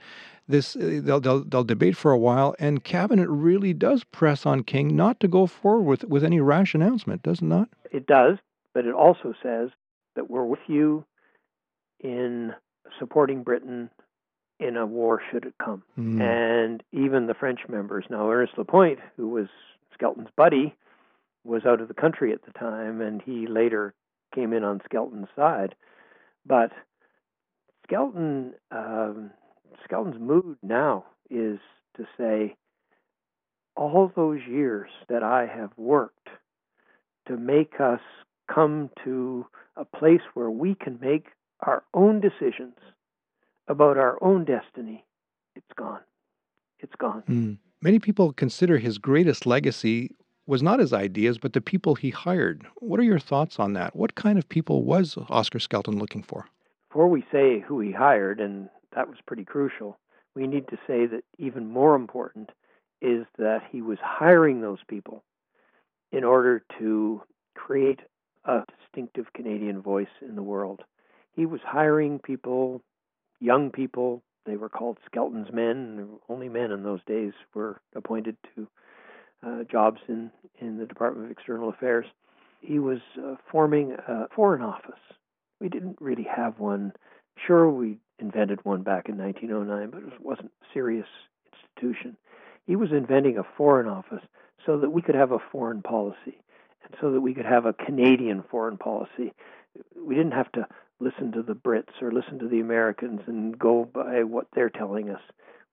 This 0.48 0.76
uh, 0.76 1.02
they'll, 1.04 1.20
they'll, 1.20 1.44
they'll 1.44 1.64
debate 1.64 1.98
for 1.98 2.12
a 2.12 2.18
while, 2.18 2.56
and 2.60 2.84
cabinet 2.84 3.28
really 3.30 3.74
does 3.74 4.04
press 4.04 4.46
on 4.46 4.64
King 4.64 4.96
not 4.96 5.20
to 5.20 5.28
go 5.28 5.48
forward 5.48 5.84
with, 5.84 6.04
with 6.06 6.24
any 6.24 6.40
rash 6.40 6.76
announcement, 6.76 7.24
does 7.24 7.40
it 7.40 7.46
not? 7.46 7.70
It 7.92 8.06
does, 8.06 8.38
but 8.74 8.86
it 8.86 8.94
also 8.94 9.34
says 9.44 9.70
that 10.16 10.30
we're 10.30 10.46
with 10.46 10.60
you 10.68 11.04
in 12.00 12.54
supporting 13.00 13.44
Britain 13.44 13.90
in 14.60 14.78
a 14.78 14.86
war 14.86 15.22
should 15.32 15.46
it 15.46 15.54
come. 15.64 15.84
Mm. 15.98 16.22
And 16.22 16.84
even 16.92 17.28
the 17.28 17.34
French 17.34 17.62
members. 17.68 18.06
Now, 18.10 18.30
Ernest 18.30 18.54
Lapointe, 18.58 19.00
who 19.18 19.30
was 19.30 19.48
Skelton's 19.94 20.30
buddy, 20.36 20.76
was 21.44 21.66
out 21.66 21.82
of 21.82 21.88
the 21.88 21.94
country 21.94 22.34
at 22.34 22.44
the 22.46 22.52
time, 22.52 23.02
and 23.02 23.22
he 23.22 23.48
later 23.48 23.94
came 24.34 24.54
in 24.54 24.64
on 24.64 24.82
Skelton's 24.86 25.30
side. 25.36 25.76
But 26.46 26.72
Skelton, 27.84 28.54
um, 28.72 29.32
Skelton's 29.84 30.20
mood 30.20 30.58
now 30.62 31.06
is 31.30 31.60
to 31.98 32.06
say, 32.18 32.56
all 33.76 34.12
those 34.16 34.42
years 34.48 34.90
that 35.08 35.24
I 35.24 35.48
have 35.48 35.72
worked 35.78 36.28
to 37.28 37.38
make 37.38 37.80
us 37.80 38.02
come 38.54 38.90
to 39.06 39.46
a 39.78 39.86
place 39.86 40.22
where 40.34 40.50
we 40.52 40.76
can 40.76 41.00
make 41.00 41.28
our 41.62 41.84
own 41.94 42.20
decisions 42.20 42.76
about 43.68 43.98
our 43.98 44.22
own 44.22 44.44
destiny, 44.44 45.06
it's 45.56 45.74
gone. 45.78 46.02
It's 46.80 46.96
gone. 46.98 47.24
Mm. 47.30 47.58
Many 47.82 48.00
people 48.00 48.34
consider 48.34 48.78
his 48.78 48.98
greatest 48.98 49.46
legacy 49.46 50.12
was 50.50 50.64
not 50.64 50.80
his 50.80 50.92
ideas, 50.92 51.38
but 51.38 51.54
the 51.54 51.62
people 51.62 51.94
he 51.94 52.10
hired. 52.10 52.66
What 52.78 53.00
are 53.00 53.04
your 53.04 53.20
thoughts 53.20 53.60
on 53.60 53.74
that? 53.74 53.96
What 53.96 54.16
kind 54.16 54.40
of 54.40 54.50
people 54.50 54.84
was 54.84 55.16
Oscar 55.30 55.60
Skelton 55.60 56.00
looking 56.00 56.24
for? 56.24 56.48
Before 56.90 57.08
we 57.08 57.24
say 57.32 57.60
who 57.60 57.80
he 57.80 57.92
hired, 57.92 58.40
and 58.40 58.68
that 58.96 59.08
was 59.08 59.20
pretty 59.28 59.46
crucial, 59.46 60.00
we 60.36 60.48
need 60.48 60.68
to 60.70 60.78
say 60.88 61.06
that 61.06 61.24
even 61.38 61.72
more 61.72 61.96
important 61.96 62.50
is 63.00 63.28
that 63.38 63.62
he 63.72 63.84
was 63.84 64.00
hiring 64.02 64.62
those 64.62 64.80
people 64.88 65.24
in 66.12 66.24
order 66.24 66.64
to 66.80 67.22
create 67.56 68.00
a 68.46 68.64
distinctive 68.82 69.32
Canadian 69.34 69.84
voice 69.84 70.08
in 70.20 70.36
the 70.36 70.42
world. 70.42 70.82
He 71.36 71.46
was 71.46 71.62
hiring 71.64 72.18
people 72.18 72.82
young 73.40 73.70
people. 73.70 74.24
They 74.48 74.58
were 74.58 74.70
called 74.70 74.98
Skelton's 75.06 75.54
men. 75.54 76.08
Only 76.28 76.50
men 76.50 76.72
in 76.72 76.82
those 76.82 77.02
days 77.06 77.34
were 77.54 77.82
appointed 77.96 78.36
to 78.56 78.68
uh, 79.46 79.64
jobs 79.72 80.00
in, 80.08 80.32
in 80.60 80.78
the 80.78 80.86
Department 80.86 81.26
of 81.26 81.32
External 81.32 81.70
Affairs. 81.70 82.06
He 82.62 82.80
was 82.80 83.00
uh, 83.18 83.36
forming 83.52 83.94
a 83.94 84.28
foreign 84.36 84.62
office. 84.62 85.00
We 85.62 85.70
didn't 85.70 85.98
really 86.00 86.28
have 86.36 86.60
one. 86.60 86.94
Sure, 87.48 87.70
we 87.70 88.00
invented 88.20 88.60
one 88.64 88.84
back 88.84 89.08
in 89.08 89.18
1909, 89.18 89.90
but 89.92 90.14
it 90.14 90.22
wasn't 90.22 90.52
a 90.62 90.66
serious 90.74 91.08
institution. 91.54 92.18
He 92.68 92.76
was 92.76 92.92
inventing 92.92 93.38
a 93.38 93.44
foreign 93.58 93.88
office 93.88 94.24
so 94.66 94.78
that 94.80 94.90
we 94.90 95.02
could 95.02 95.16
have 95.16 95.32
a 95.32 95.40
foreign 95.52 95.82
policy 95.82 96.42
and 96.84 96.96
so 97.00 97.12
that 97.12 97.22
we 97.22 97.34
could 97.34 97.46
have 97.46 97.66
a 97.66 97.74
Canadian 97.74 98.44
foreign 98.50 98.78
policy. 98.78 99.34
We 99.96 100.16
didn't 100.16 100.34
have 100.34 100.52
to 100.54 100.68
listen 101.00 101.32
to 101.32 101.42
the 101.42 101.54
Brits 101.54 102.02
or 102.02 102.12
listen 102.12 102.40
to 102.40 102.48
the 102.48 102.60
Americans 102.60 103.22
and 103.26 103.58
go 103.58 103.86
by 103.86 104.24
what 104.24 104.48
they're 104.54 104.70
telling 104.70 105.10
us. 105.10 105.22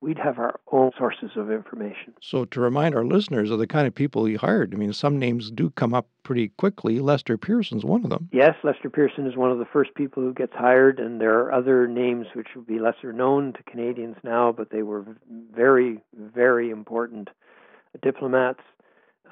We'd 0.02 0.18
have 0.18 0.38
our 0.38 0.60
own 0.72 0.90
sources 0.96 1.30
of 1.36 1.50
information. 1.50 2.14
So, 2.20 2.44
to 2.44 2.60
remind 2.60 2.94
our 2.94 3.04
listeners 3.04 3.50
of 3.50 3.58
the 3.58 3.66
kind 3.66 3.86
of 3.86 3.94
people 3.94 4.26
he 4.26 4.34
hired, 4.34 4.74
I 4.74 4.76
mean, 4.76 4.92
some 4.92 5.18
names 5.18 5.50
do 5.50 5.70
come 5.70 5.94
up 5.94 6.06
pretty 6.22 6.48
quickly. 6.48 7.00
Lester 7.00 7.38
Pearson's 7.38 7.84
one 7.84 8.04
of 8.04 8.10
them. 8.10 8.28
Yes, 8.30 8.54
Lester 8.62 8.90
Pearson 8.90 9.26
is 9.26 9.36
one 9.36 9.50
of 9.50 9.58
the 9.58 9.64
first 9.64 9.94
people 9.94 10.22
who 10.22 10.34
gets 10.34 10.52
hired, 10.54 11.00
and 11.00 11.20
there 11.20 11.38
are 11.38 11.52
other 11.52 11.88
names 11.88 12.26
which 12.34 12.48
would 12.54 12.66
be 12.66 12.78
lesser 12.78 13.12
known 13.12 13.54
to 13.54 13.62
Canadians 13.62 14.16
now, 14.22 14.52
but 14.52 14.70
they 14.70 14.82
were 14.82 15.04
very, 15.54 15.98
very 16.14 16.70
important 16.70 17.30
diplomats. 18.02 18.60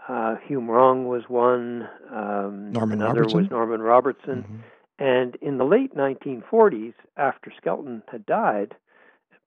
Uh, 0.09 0.37
Hume 0.47 0.71
Wrong 0.71 1.07
was 1.07 1.25
one. 1.29 1.89
Um, 2.11 2.73
Norman 2.73 3.01
another 3.01 3.21
Robertson. 3.21 3.41
was 3.43 3.51
Norman 3.51 3.83
Robertson. 3.83 4.43
Mm-hmm. 4.43 4.57
And 4.99 5.37
in 5.37 5.59
the 5.59 5.65
late 5.65 5.95
1940s, 5.95 6.95
after 7.17 7.53
Skelton 7.57 8.03
had 8.11 8.25
died, 8.27 8.75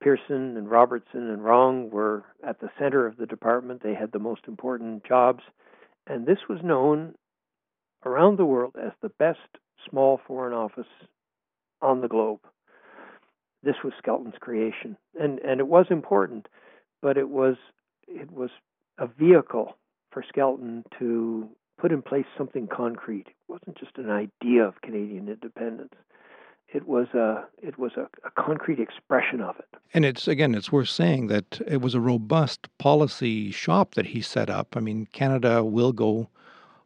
Pearson 0.01 0.58
and 0.58 0.70
Robertson 0.70 1.30
and 1.30 1.44
Wrong 1.44 1.89
were 1.89 2.24
at 2.46 2.60
the 2.60 2.70
center 2.80 3.06
of 3.06 3.18
the 3.18 3.25
department. 3.25 3.82
They 3.84 3.96
had 3.96 4.12
the 4.12 4.20
most 4.20 4.42
important 4.48 5.06
jobs. 5.06 5.44
And 6.06 6.25
this 6.25 6.38
was 6.48 6.60
known 6.63 7.16
around 8.06 8.38
the 8.38 8.46
world 8.46 8.75
as 8.82 8.92
the 9.01 9.10
best 9.10 9.39
small 9.89 10.20
foreign 10.27 10.54
office 10.54 10.88
on 11.82 12.01
the 12.01 12.08
globe. 12.08 12.39
This 13.63 13.75
was 13.84 13.94
Skelton's 13.98 14.38
creation. 14.39 14.98
And 15.20 15.39
and 15.39 15.60
it 15.60 15.68
was 15.68 15.88
important, 15.89 16.48
but 17.01 17.18
it 17.18 17.30
was 17.30 17.56
it 18.08 18.32
was 18.32 18.51
a 18.98 19.08
vehicle 19.08 19.77
for 20.12 20.24
Skelton 20.30 20.84
to 21.00 21.50
put 21.80 21.92
in 21.92 22.01
place 22.01 22.25
something 22.38 22.68
concrete. 22.68 23.27
It 23.27 23.36
wasn't 23.48 23.77
just 23.77 23.98
an 23.98 24.10
idea 24.10 24.63
of 24.63 24.82
Canadian 24.82 25.27
independence. 25.27 25.94
It 26.74 26.88
was 26.88 27.08
a 27.14 27.46
it 27.62 27.80
was 27.80 27.94
a, 27.96 28.10
a, 28.26 28.32
concrete 28.32 28.80
expression 28.80 29.40
of 29.42 29.58
it. 29.58 29.68
And 29.94 30.04
it's 30.04 30.28
again, 30.28 30.54
it's 30.54 30.72
worth 30.72 30.90
saying 30.90 31.28
that 31.28 31.62
it 31.66 31.82
was 31.82 31.96
a 31.96 32.02
robust 32.02 32.68
policy 32.78 33.52
shop 33.52 33.96
that 33.96 34.08
he 34.08 34.22
set 34.22 34.50
up. 34.50 34.76
I 34.76 34.82
mean, 34.82 35.08
Canada 35.14 35.64
will 35.64 35.94
go 35.94 36.30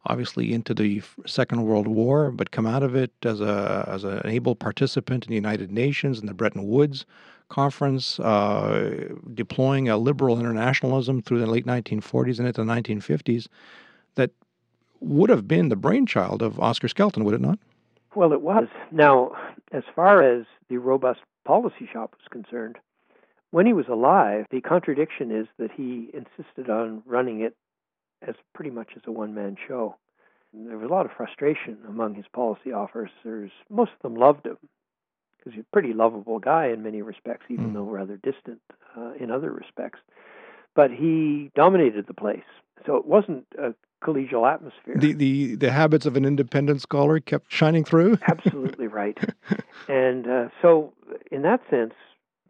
obviously 0.06 0.52
into 0.52 0.74
the 0.74 1.02
Second 1.26 1.62
World 1.62 1.88
War, 1.88 2.30
but 2.30 2.50
come 2.50 2.66
out 2.66 2.82
of 2.82 2.94
it 2.94 3.12
as 3.24 3.40
a 3.40 3.84
as 3.88 4.04
an 4.04 4.22
able 4.24 4.54
participant 4.54 5.24
in 5.24 5.30
the 5.30 5.34
United 5.34 5.72
Nations 5.72 6.20
and 6.20 6.28
the 6.28 6.34
Bretton 6.34 6.66
Woods 6.66 7.04
conference, 7.48 8.18
uh, 8.20 9.08
deploying 9.34 9.88
a 9.88 9.98
liberal 9.98 10.40
internationalism 10.40 11.20
through 11.20 11.38
the 11.38 11.46
late 11.46 11.66
1940s 11.66 12.38
and 12.38 12.46
into 12.48 12.64
the 12.64 12.72
1950s. 12.72 13.46
That 14.14 14.30
would 15.00 15.28
have 15.28 15.46
been 15.46 15.68
the 15.68 15.76
brainchild 15.76 16.40
of 16.40 16.58
Oscar 16.60 16.88
Skelton, 16.88 17.24
would 17.24 17.34
it 17.34 17.40
not? 17.40 17.58
Well, 18.14 18.32
it 18.32 18.42
was. 18.42 18.68
Now, 18.90 19.32
as 19.72 19.84
far 19.94 20.22
as 20.22 20.44
the 20.68 20.78
robust 20.78 21.20
policy 21.44 21.88
shop 21.90 22.12
was 22.12 22.28
concerned, 22.30 22.76
when 23.50 23.66
he 23.66 23.72
was 23.72 23.88
alive, 23.88 24.46
the 24.50 24.60
contradiction 24.60 25.30
is 25.30 25.46
that 25.58 25.70
he 25.72 26.10
insisted 26.12 26.70
on 26.70 27.02
running 27.06 27.40
it 27.40 27.56
as 28.26 28.34
pretty 28.54 28.70
much 28.70 28.90
as 28.96 29.02
a 29.06 29.12
one 29.12 29.34
man 29.34 29.56
show. 29.68 29.96
There 30.54 30.76
was 30.76 30.90
a 30.90 30.92
lot 30.92 31.06
of 31.06 31.12
frustration 31.16 31.78
among 31.88 32.14
his 32.14 32.26
policy 32.34 32.72
officers. 32.72 33.50
Most 33.70 33.92
of 33.92 34.02
them 34.02 34.16
loved 34.16 34.46
him 34.46 34.58
because 35.38 35.54
he's 35.54 35.64
a 35.64 35.72
pretty 35.72 35.92
lovable 35.92 36.38
guy 36.38 36.68
in 36.68 36.82
many 36.82 37.02
respects, 37.02 37.46
even 37.48 37.70
mm. 37.70 37.74
though 37.74 37.84
rather 37.84 38.16
distant 38.16 38.60
uh, 38.96 39.12
in 39.18 39.30
other 39.30 39.50
respects. 39.50 39.98
But 40.74 40.90
he 40.90 41.50
dominated 41.54 42.06
the 42.06 42.14
place. 42.14 42.40
So 42.86 42.96
it 42.96 43.06
wasn't 43.06 43.46
a 43.58 43.74
collegial 44.02 44.52
atmosphere. 44.52 44.96
The 44.96 45.12
the 45.12 45.54
the 45.56 45.70
habits 45.70 46.06
of 46.06 46.16
an 46.16 46.24
independent 46.24 46.82
scholar 46.82 47.20
kept 47.20 47.52
shining 47.52 47.84
through. 47.84 48.18
Absolutely 48.28 48.86
right. 48.86 49.16
And 49.88 50.26
uh, 50.26 50.48
so, 50.60 50.92
in 51.30 51.42
that 51.42 51.60
sense, 51.70 51.94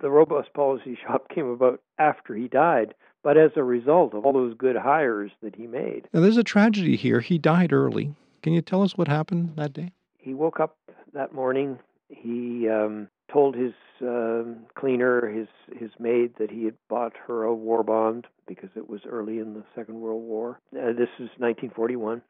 the 0.01 0.11
robust 0.11 0.53
policy 0.55 0.99
shop 1.07 1.29
came 1.29 1.49
about 1.49 1.81
after 1.99 2.35
he 2.35 2.49
died, 2.49 2.95
but 3.23 3.37
as 3.37 3.53
a 3.57 3.63
result 3.63 4.15
of 4.15 4.27
all 4.27 4.33
those 4.33 4.55
good 4.57 4.77
hires 4.77 5.31
that 5.43 5.55
he 5.55 5.67
made. 5.67 6.09
Now, 6.13 6.21
there's 6.21 6.37
a 6.37 6.45
tragedy 6.45 6.97
here. 6.97 7.21
He 7.21 7.39
died 7.39 7.73
early. 7.73 8.15
Can 8.43 8.53
you 8.53 8.63
tell 8.63 8.83
us 8.83 8.97
what 8.97 9.09
happened 9.09 9.53
that 9.57 9.73
day? 9.73 9.93
He 10.19 10.35
woke 10.35 10.61
up 10.61 10.77
that 11.15 11.33
morning. 11.33 11.79
He 12.09 12.69
um, 12.69 13.09
told 13.33 13.55
his 13.55 13.73
uh, 14.03 14.45
cleaner, 14.79 15.29
his 15.29 15.49
his 15.79 15.91
maid, 15.99 16.33
that 16.39 16.51
he 16.51 16.65
had 16.65 16.75
bought 16.89 17.13
her 17.27 17.45
a 17.45 17.55
war 17.55 17.83
bond 17.83 18.27
because 18.47 18.71
it 18.77 18.89
was 18.89 19.01
early 19.07 19.39
in 19.39 19.55
the 19.55 19.65
Second 19.75 20.01
World 20.01 20.23
War. 20.23 20.61
Uh, 20.75 20.93
this 20.93 21.09
is 21.19 21.31
1941, 21.39 22.23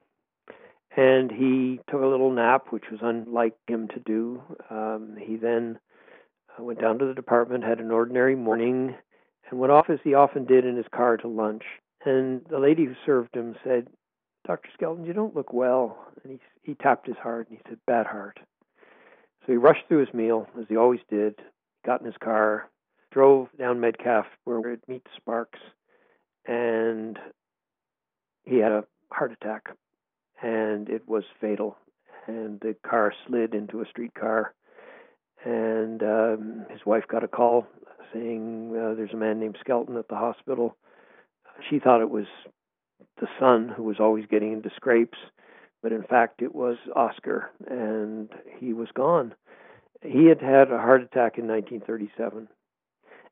and 0.96 1.30
he 1.30 1.80
took 1.90 2.02
a 2.02 2.06
little 2.06 2.30
nap, 2.30 2.66
which 2.70 2.84
was 2.90 3.00
unlike 3.02 3.56
him 3.66 3.88
to 3.88 4.00
do. 4.00 4.42
Um, 4.70 5.16
he 5.18 5.36
then 5.36 5.78
uh, 6.58 6.62
went 6.62 6.80
down 6.80 6.98
to 6.98 7.06
the 7.06 7.14
department, 7.14 7.64
had 7.64 7.80
an 7.80 7.90
ordinary 7.90 8.36
morning, 8.36 8.94
and 9.50 9.60
went 9.60 9.72
off 9.72 9.90
as 9.90 9.98
he 10.04 10.14
often 10.14 10.44
did 10.44 10.64
in 10.64 10.76
his 10.76 10.86
car 10.94 11.16
to 11.18 11.28
lunch. 11.28 11.64
And 12.04 12.42
the 12.50 12.58
lady 12.58 12.84
who 12.84 12.94
served 13.06 13.34
him 13.34 13.56
said, 13.64 13.88
"Dr. 14.46 14.68
Skelton, 14.74 15.04
you 15.04 15.12
don't 15.12 15.36
look 15.36 15.52
well." 15.52 15.98
And 16.22 16.32
he 16.32 16.40
he 16.62 16.74
tapped 16.74 17.06
his 17.06 17.16
heart 17.16 17.48
and 17.48 17.58
he 17.58 17.62
said, 17.68 17.78
"Bad 17.86 18.06
heart." 18.06 18.38
So 19.44 19.52
he 19.52 19.58
rushed 19.58 19.88
through 19.88 20.04
his 20.04 20.14
meal, 20.14 20.46
as 20.58 20.66
he 20.68 20.76
always 20.76 21.00
did, 21.10 21.34
got 21.84 22.00
in 22.00 22.06
his 22.06 22.16
car, 22.22 22.70
drove 23.10 23.48
down 23.58 23.80
Metcalfe 23.80 24.26
where 24.44 24.72
it 24.72 24.80
meets 24.88 25.06
Sparks, 25.16 25.58
and 26.46 27.18
he 28.44 28.58
had 28.58 28.72
a 28.72 28.84
heart 29.12 29.32
attack, 29.32 29.68
and 30.42 30.88
it 30.88 31.08
was 31.08 31.24
fatal. 31.40 31.76
And 32.26 32.60
the 32.60 32.76
car 32.88 33.12
slid 33.26 33.54
into 33.54 33.80
a 33.80 33.86
streetcar, 33.86 34.54
and 35.44 36.02
um, 36.02 36.66
his 36.70 36.86
wife 36.86 37.04
got 37.08 37.24
a 37.24 37.28
call 37.28 37.66
saying 38.12 38.70
uh, 38.70 38.94
there's 38.94 39.12
a 39.12 39.16
man 39.16 39.40
named 39.40 39.56
Skelton 39.60 39.96
at 39.96 40.08
the 40.08 40.14
hospital. 40.14 40.76
She 41.68 41.78
thought 41.78 42.00
it 42.00 42.10
was 42.10 42.26
the 43.20 43.26
son 43.38 43.72
who 43.74 43.82
was 43.82 43.98
always 44.00 44.26
getting 44.26 44.52
into 44.52 44.70
scrapes, 44.76 45.18
but 45.82 45.92
in 45.92 46.02
fact 46.02 46.42
it 46.42 46.54
was 46.54 46.76
Oscar, 46.94 47.50
and 47.66 48.28
he 48.58 48.72
was 48.72 48.88
gone. 48.94 49.34
He 50.02 50.26
had 50.26 50.40
had 50.40 50.70
a 50.70 50.78
heart 50.78 51.02
attack 51.02 51.38
in 51.38 51.46
1937, 51.46 52.48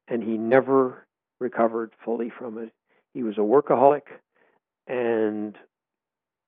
and 0.08 0.22
he 0.22 0.38
never 0.38 1.06
recovered 1.40 1.92
fully 2.04 2.30
from 2.30 2.58
it. 2.58 2.72
He 3.12 3.22
was 3.22 3.38
a 3.38 3.40
workaholic, 3.40 4.02
and 4.86 5.56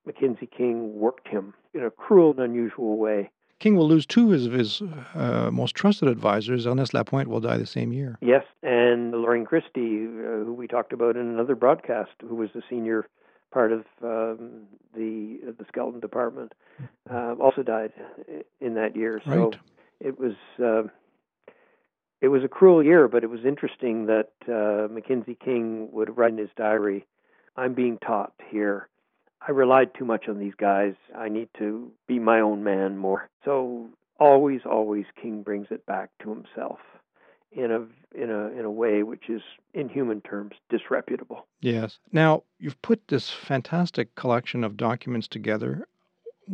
Mackenzie 0.06 0.46
King 0.46 0.98
worked 0.98 1.28
him 1.28 1.54
in 1.74 1.82
a 1.82 1.90
cruel 1.90 2.30
and 2.30 2.40
unusual 2.40 2.96
way. 2.98 3.30
King 3.58 3.76
will 3.76 3.88
lose 3.88 4.06
two 4.06 4.32
of 4.32 4.52
his 4.52 4.82
uh, 5.14 5.48
most 5.52 5.76
trusted 5.76 6.08
advisors. 6.08 6.66
Ernest 6.66 6.94
Lapointe 6.94 7.28
will 7.28 7.40
die 7.40 7.56
the 7.56 7.66
same 7.66 7.92
year. 7.92 8.18
Yes, 8.20 8.44
and 8.62 9.12
Loring 9.12 9.44
Christie, 9.44 10.06
uh, 10.06 10.44
who 10.44 10.54
we 10.56 10.66
talked 10.66 10.92
about 10.92 11.16
in 11.16 11.28
another 11.28 11.54
broadcast, 11.54 12.10
who 12.20 12.34
was 12.34 12.50
the 12.54 12.62
senior 12.68 13.08
part 13.52 13.70
of 13.70 13.84
um, 14.02 14.62
the 14.94 15.38
the 15.56 15.64
Skelton 15.68 16.00
department, 16.00 16.54
uh, 17.08 17.34
also 17.40 17.62
died 17.62 17.92
in 18.60 18.74
that 18.74 18.96
year. 18.96 19.20
So 19.24 19.30
right. 19.30 19.56
It 20.04 20.18
was 20.18 20.34
uh, 20.62 20.88
it 22.20 22.28
was 22.28 22.44
a 22.44 22.48
cruel 22.48 22.82
year, 22.82 23.08
but 23.08 23.24
it 23.24 23.30
was 23.30 23.44
interesting 23.44 24.06
that 24.06 24.30
uh, 24.48 24.92
Mackenzie 24.92 25.38
King 25.42 25.88
would 25.92 26.16
write 26.16 26.32
in 26.32 26.38
his 26.38 26.50
diary, 26.56 27.06
"I'm 27.56 27.74
being 27.74 27.98
taught 27.98 28.32
here 28.50 28.88
I 29.46 29.50
relied 29.50 29.94
too 29.94 30.04
much 30.04 30.28
on 30.28 30.38
these 30.38 30.54
guys. 30.54 30.94
I 31.16 31.28
need 31.28 31.48
to 31.58 31.90
be 32.06 32.18
my 32.18 32.40
own 32.40 32.62
man 32.62 32.96
more. 32.96 33.28
So 33.44 33.88
always, 34.20 34.60
always, 34.64 35.06
King 35.20 35.42
brings 35.42 35.68
it 35.70 35.84
back 35.86 36.10
to 36.22 36.30
himself 36.30 36.78
in 37.50 37.70
a 37.70 37.80
in 38.14 38.30
a 38.30 38.46
in 38.48 38.64
a 38.64 38.70
way 38.70 39.02
which 39.02 39.28
is, 39.28 39.42
in 39.74 39.88
human 39.88 40.20
terms, 40.20 40.52
disreputable. 40.70 41.46
Yes. 41.60 41.98
Now 42.12 42.44
you've 42.58 42.80
put 42.82 43.08
this 43.08 43.30
fantastic 43.30 44.14
collection 44.14 44.62
of 44.64 44.76
documents 44.76 45.26
together. 45.26 45.88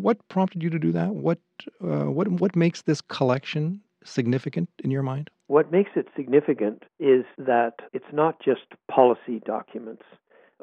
What 0.00 0.26
prompted 0.28 0.62
you 0.62 0.70
to 0.70 0.78
do 0.78 0.92
that? 0.92 1.10
What 1.10 1.38
uh, 1.82 2.10
what 2.10 2.28
what 2.28 2.54
makes 2.54 2.82
this 2.82 3.00
collection 3.00 3.80
significant 4.04 4.68
in 4.84 4.90
your 4.90 5.02
mind? 5.02 5.30
What 5.48 5.72
makes 5.72 5.90
it 5.96 6.06
significant 6.14 6.84
is 7.00 7.24
that 7.36 7.80
it's 7.92 8.12
not 8.12 8.40
just 8.40 8.66
policy 8.90 9.40
documents. 9.44 10.04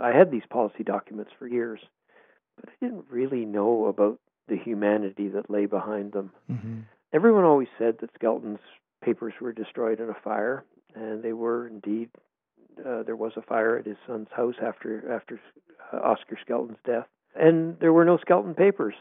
I 0.01 0.11
had 0.11 0.31
these 0.31 0.45
policy 0.49 0.83
documents 0.83 1.31
for 1.37 1.47
years, 1.47 1.79
but 2.55 2.69
I 2.69 2.85
didn't 2.85 3.05
really 3.09 3.45
know 3.45 3.85
about 3.85 4.19
the 4.47 4.57
humanity 4.57 5.27
that 5.29 5.49
lay 5.49 5.65
behind 5.65 6.13
them. 6.13 6.31
Mm-hmm. 6.51 6.79
Everyone 7.13 7.43
always 7.43 7.67
said 7.77 7.95
that 7.99 8.11
Skelton's 8.15 8.59
papers 9.03 9.33
were 9.41 9.53
destroyed 9.53 9.99
in 9.99 10.09
a 10.09 10.21
fire, 10.23 10.63
and 10.93 11.23
they 11.23 11.33
were 11.33 11.67
indeed. 11.67 12.09
Uh, 12.79 13.03
there 13.03 13.15
was 13.15 13.33
a 13.35 13.41
fire 13.41 13.77
at 13.77 13.85
his 13.85 13.97
son's 14.07 14.27
house 14.35 14.55
after 14.61 15.11
after 15.13 15.39
uh, 15.91 15.97
Oscar 15.97 16.37
Skelton's 16.41 16.79
death, 16.85 17.07
and 17.35 17.77
there 17.79 17.93
were 17.93 18.05
no 18.05 18.17
Skelton 18.17 18.53
papers. 18.53 18.95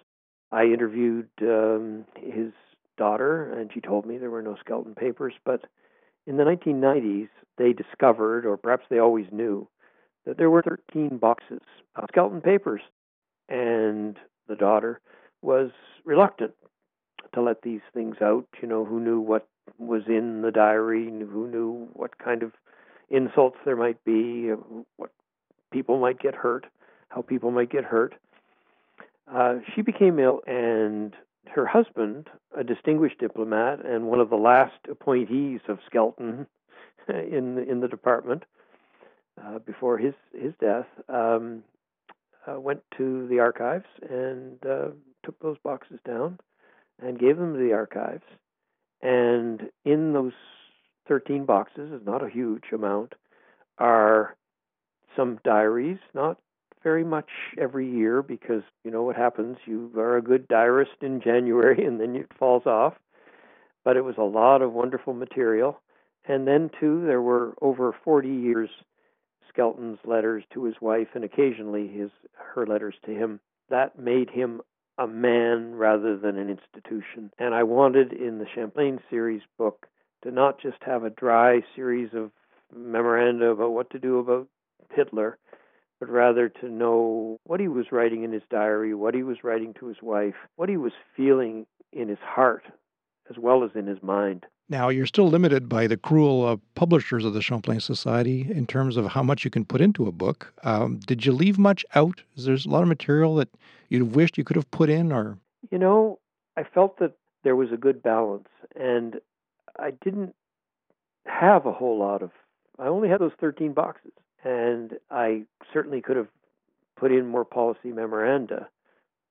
I 0.54 0.64
interviewed 0.64 1.28
um, 1.42 2.04
his 2.16 2.52
daughter, 2.96 3.52
and 3.52 3.70
she 3.73 3.80
told 3.80 4.06
me 4.06 4.18
there 4.18 4.30
were 4.30 4.42
no 4.42 4.56
Skelton 4.61 4.94
papers. 4.94 5.34
But 5.44 5.64
in 6.26 6.37
the 6.37 6.44
1990s, 6.44 7.28
they 7.58 7.73
discovered, 7.73 8.46
or 8.46 8.56
perhaps 8.56 8.84
they 8.88 8.99
always 8.99 9.26
knew, 9.32 9.68
that 10.26 10.38
there 10.38 10.50
were 10.50 10.62
13 10.62 11.18
boxes 11.18 11.61
of 11.96 12.09
Skelton 12.09 12.40
papers 12.40 12.81
and 13.48 14.16
the 14.48 14.57
daughter 14.57 15.00
was 15.42 15.70
reluctant 16.05 16.52
to 17.35 17.42
let 17.42 17.62
these 17.62 17.81
things 17.92 18.16
out. 18.22 18.46
You 18.62 18.68
know, 18.68 18.85
who 18.85 19.00
knew 19.00 19.20
what 19.20 19.48
was 19.78 20.02
in 20.07 20.42
the 20.42 20.50
diary, 20.50 21.05
who 21.07 21.48
knew 21.48 21.88
what 21.92 22.18
kind 22.18 22.42
of 22.42 22.52
insults 23.11 23.59
there 23.64 23.76
might 23.76 24.02
be, 24.05 24.50
what 24.96 25.11
people 25.72 25.98
might 25.98 26.18
get 26.20 26.35
hurt, 26.35 26.66
how 27.09 27.22
people 27.22 27.50
might 27.50 27.70
get 27.70 27.85
hurt. 27.85 28.14
Uh, 29.32 29.56
she 29.74 29.82
became 29.82 30.18
ill, 30.18 30.40
and 30.46 31.14
her 31.54 31.66
husband, 31.66 32.28
a 32.56 32.64
distinguished 32.64 33.18
diplomat 33.18 33.84
and 33.84 34.06
one 34.06 34.20
of 34.20 34.30
the 34.30 34.37
last 34.37 34.78
appointees 34.90 35.60
of 35.68 35.78
Skelton 35.87 36.46
in 37.08 37.58
in 37.58 37.80
the 37.80 37.88
department 37.88 38.44
uh, 39.42 39.58
before 39.60 39.98
his 39.98 40.14
his 40.32 40.52
death, 40.60 40.87
um, 41.08 41.62
uh, 42.46 42.60
went 42.60 42.82
to 42.96 43.26
the 43.28 43.40
archives 43.40 43.87
and 44.08 44.58
uh, 44.66 44.88
took 45.24 45.38
those 45.40 45.56
boxes 45.64 45.98
down 46.06 46.38
and 47.02 47.18
gave 47.18 47.37
them 47.37 47.54
to 47.54 47.58
the 47.58 47.72
archives. 47.72 48.24
And 49.02 49.70
in 49.84 50.12
those 50.12 50.32
13 51.08 51.44
boxes, 51.44 51.92
is 51.92 52.06
not 52.06 52.24
a 52.24 52.30
huge 52.30 52.72
amount, 52.72 53.14
are 53.78 54.37
some 55.16 55.38
diaries, 55.44 55.98
not 56.14 56.38
very 56.85 57.03
much 57.03 57.31
every 57.59 57.90
year 57.90 58.23
because 58.23 58.62
you 58.85 58.90
know 58.90 59.03
what 59.03 59.16
happens. 59.16 59.57
You 59.64 59.90
are 59.97 60.16
a 60.16 60.23
good 60.23 60.47
diarist 60.47 61.03
in 61.03 61.20
January 61.25 61.85
and 61.85 61.99
then 61.99 62.14
it 62.14 62.31
falls 62.38 62.66
off. 62.66 62.94
But 63.85 63.97
it 63.97 64.05
was 64.05 64.16
a 64.18 64.23
lot 64.23 64.62
of 64.62 64.73
wonderful 64.73 65.12
material. 65.14 65.81
And 66.27 66.47
then, 66.47 66.70
too, 66.81 67.05
there 67.07 67.20
were 67.20 67.55
over 67.61 67.94
40 68.05 68.29
years 68.29 68.70
Skelton's 69.49 69.99
letters 70.05 70.44
to 70.55 70.64
his 70.64 70.75
wife 70.81 71.09
and 71.14 71.25
occasionally 71.25 71.88
his 71.88 72.11
her 72.55 72.66
letters 72.66 72.94
to 73.07 73.12
him. 73.12 73.40
That 73.68 73.99
made 73.99 74.31
him 74.31 74.62
a 74.99 75.07
man 75.07 75.75
rather 75.75 76.16
than 76.16 76.38
an 76.38 76.49
institution. 76.49 77.31
And 77.38 77.55
I 77.55 77.62
wanted 77.64 78.12
in 78.12 78.38
the 78.38 78.47
Champlain 78.55 79.01
series 79.11 79.42
book 79.59 79.87
to 80.23 80.31
not 80.31 80.61
just 80.61 80.79
have 80.83 81.05
a 81.05 81.11
dry 81.11 81.61
series 81.75 82.11
of 82.14 82.31
memoranda 82.75 83.47
about 83.47 83.73
what 83.73 83.90
to 83.90 83.99
do 83.99 84.18
about 84.18 84.49
Hitler, 84.94 85.38
but 86.04 86.12
rather 86.12 86.50
to 86.50 86.68
know 86.68 87.38
what 87.44 87.60
he 87.60 87.68
was 87.68 87.86
writing 87.90 88.24
in 88.24 88.32
his 88.32 88.42
diary, 88.50 88.94
what 88.94 89.14
he 89.14 89.22
was 89.22 89.38
writing 89.42 89.72
to 89.74 89.86
his 89.86 89.96
wife, 90.02 90.34
what 90.56 90.68
he 90.68 90.76
was 90.76 90.92
feeling 91.16 91.66
in 91.92 92.08
his 92.08 92.18
heart 92.22 92.64
as 93.30 93.38
well 93.38 93.64
as 93.64 93.70
in 93.74 93.86
his 93.86 94.02
mind. 94.02 94.44
Now, 94.68 94.90
you're 94.90 95.06
still 95.06 95.28
limited 95.28 95.66
by 95.66 95.86
the 95.86 95.96
cruel 95.96 96.46
uh, 96.46 96.56
publishers 96.74 97.24
of 97.24 97.32
the 97.32 97.40
Champlain 97.40 97.80
Society 97.80 98.46
in 98.50 98.66
terms 98.66 98.98
of 98.98 99.06
how 99.06 99.22
much 99.22 99.46
you 99.46 99.50
can 99.50 99.64
put 99.64 99.80
into 99.80 100.06
a 100.06 100.12
book. 100.12 100.52
Um, 100.62 101.00
did 101.06 101.24
you 101.24 101.32
leave 101.32 101.58
much 101.58 101.86
out? 101.94 102.22
Is 102.36 102.44
there 102.44 102.54
a 102.54 102.68
lot 102.68 102.82
of 102.82 102.88
material 102.88 103.34
that 103.36 103.48
you'd 103.88 104.14
wished 104.14 104.36
you 104.36 104.44
could 104.44 104.56
have 104.56 104.70
put 104.70 104.90
in, 104.90 105.10
or? 105.10 105.38
You 105.70 105.78
know, 105.78 106.18
I 106.58 106.64
felt 106.64 106.98
that 106.98 107.12
there 107.44 107.56
was 107.56 107.72
a 107.72 107.78
good 107.78 108.02
balance, 108.02 108.48
and 108.78 109.20
I 109.78 109.92
didn't 110.02 110.34
have 111.24 111.64
a 111.64 111.72
whole 111.72 111.98
lot 111.98 112.22
of. 112.22 112.30
I 112.78 112.88
only 112.88 113.08
had 113.08 113.20
those 113.20 113.32
13 113.40 113.72
boxes, 113.72 114.12
and 114.44 114.98
I 115.11 115.44
certainly 115.72 116.00
could 116.00 116.16
have 116.16 116.28
put 116.96 117.11
in 117.11 117.26
more 117.26 117.44
policy 117.44 117.90
memoranda, 117.90 118.68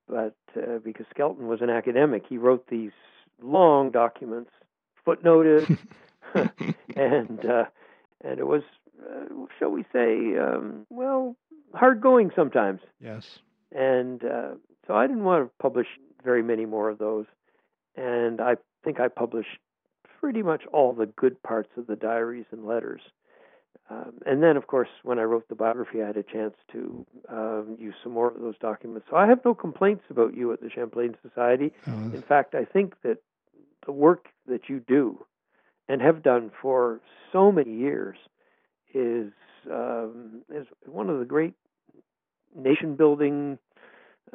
but 0.07 0.35
uh, 0.57 0.79
because 0.83 1.05
Skelton 1.09 1.47
was 1.47 1.61
an 1.61 1.69
academic, 1.69 2.23
he 2.27 2.37
wrote 2.37 2.67
these 2.67 2.91
long 3.41 3.91
documents 3.91 4.51
footnoted, 5.05 5.77
and 6.95 7.45
uh, 7.45 7.65
and 8.23 8.39
it 8.39 8.47
was, 8.47 8.63
uh, 9.01 9.25
shall 9.59 9.69
we 9.69 9.83
say, 9.93 10.37
um, 10.37 10.85
well, 10.89 11.35
hard 11.73 12.01
going 12.01 12.31
sometimes. 12.35 12.81
Yes. 12.99 13.39
And 13.71 14.23
uh, 14.23 14.51
so 14.87 14.95
I 14.95 15.07
didn't 15.07 15.23
want 15.23 15.45
to 15.45 15.51
publish 15.61 15.87
very 16.23 16.43
many 16.43 16.65
more 16.65 16.89
of 16.89 16.97
those, 16.97 17.25
and 17.95 18.41
I 18.41 18.55
think 18.83 18.99
I 18.99 19.07
published 19.07 19.57
pretty 20.19 20.41
much 20.41 20.63
all 20.71 20.93
the 20.93 21.05
good 21.05 21.41
parts 21.43 21.69
of 21.77 21.87
the 21.87 21.95
diaries 21.95 22.45
and 22.51 22.65
letters. 22.65 23.01
Um, 23.89 24.13
and 24.25 24.41
then, 24.41 24.55
of 24.57 24.67
course, 24.67 24.87
when 25.03 25.19
I 25.19 25.23
wrote 25.23 25.47
the 25.49 25.55
biography, 25.55 26.01
I 26.01 26.07
had 26.07 26.17
a 26.17 26.23
chance 26.23 26.55
to 26.71 27.05
um, 27.29 27.77
use 27.79 27.95
some 28.01 28.13
more 28.13 28.29
of 28.29 28.41
those 28.41 28.57
documents. 28.59 29.07
So 29.09 29.17
I 29.17 29.27
have 29.27 29.43
no 29.43 29.53
complaints 29.53 30.03
about 30.09 30.35
you 30.35 30.53
at 30.53 30.61
the 30.61 30.69
Champlain 30.69 31.15
Society. 31.21 31.73
Oh. 31.87 31.91
In 31.91 32.21
fact, 32.21 32.55
I 32.55 32.65
think 32.65 32.95
that 33.03 33.17
the 33.85 33.91
work 33.91 34.27
that 34.47 34.69
you 34.69 34.79
do 34.79 35.25
and 35.89 36.01
have 36.01 36.23
done 36.23 36.51
for 36.61 37.01
so 37.31 37.51
many 37.51 37.75
years 37.75 38.17
is 38.93 39.31
um, 39.69 40.41
is 40.53 40.67
one 40.85 41.09
of 41.09 41.19
the 41.19 41.25
great 41.25 41.53
nation 42.55 42.95
building 42.95 43.57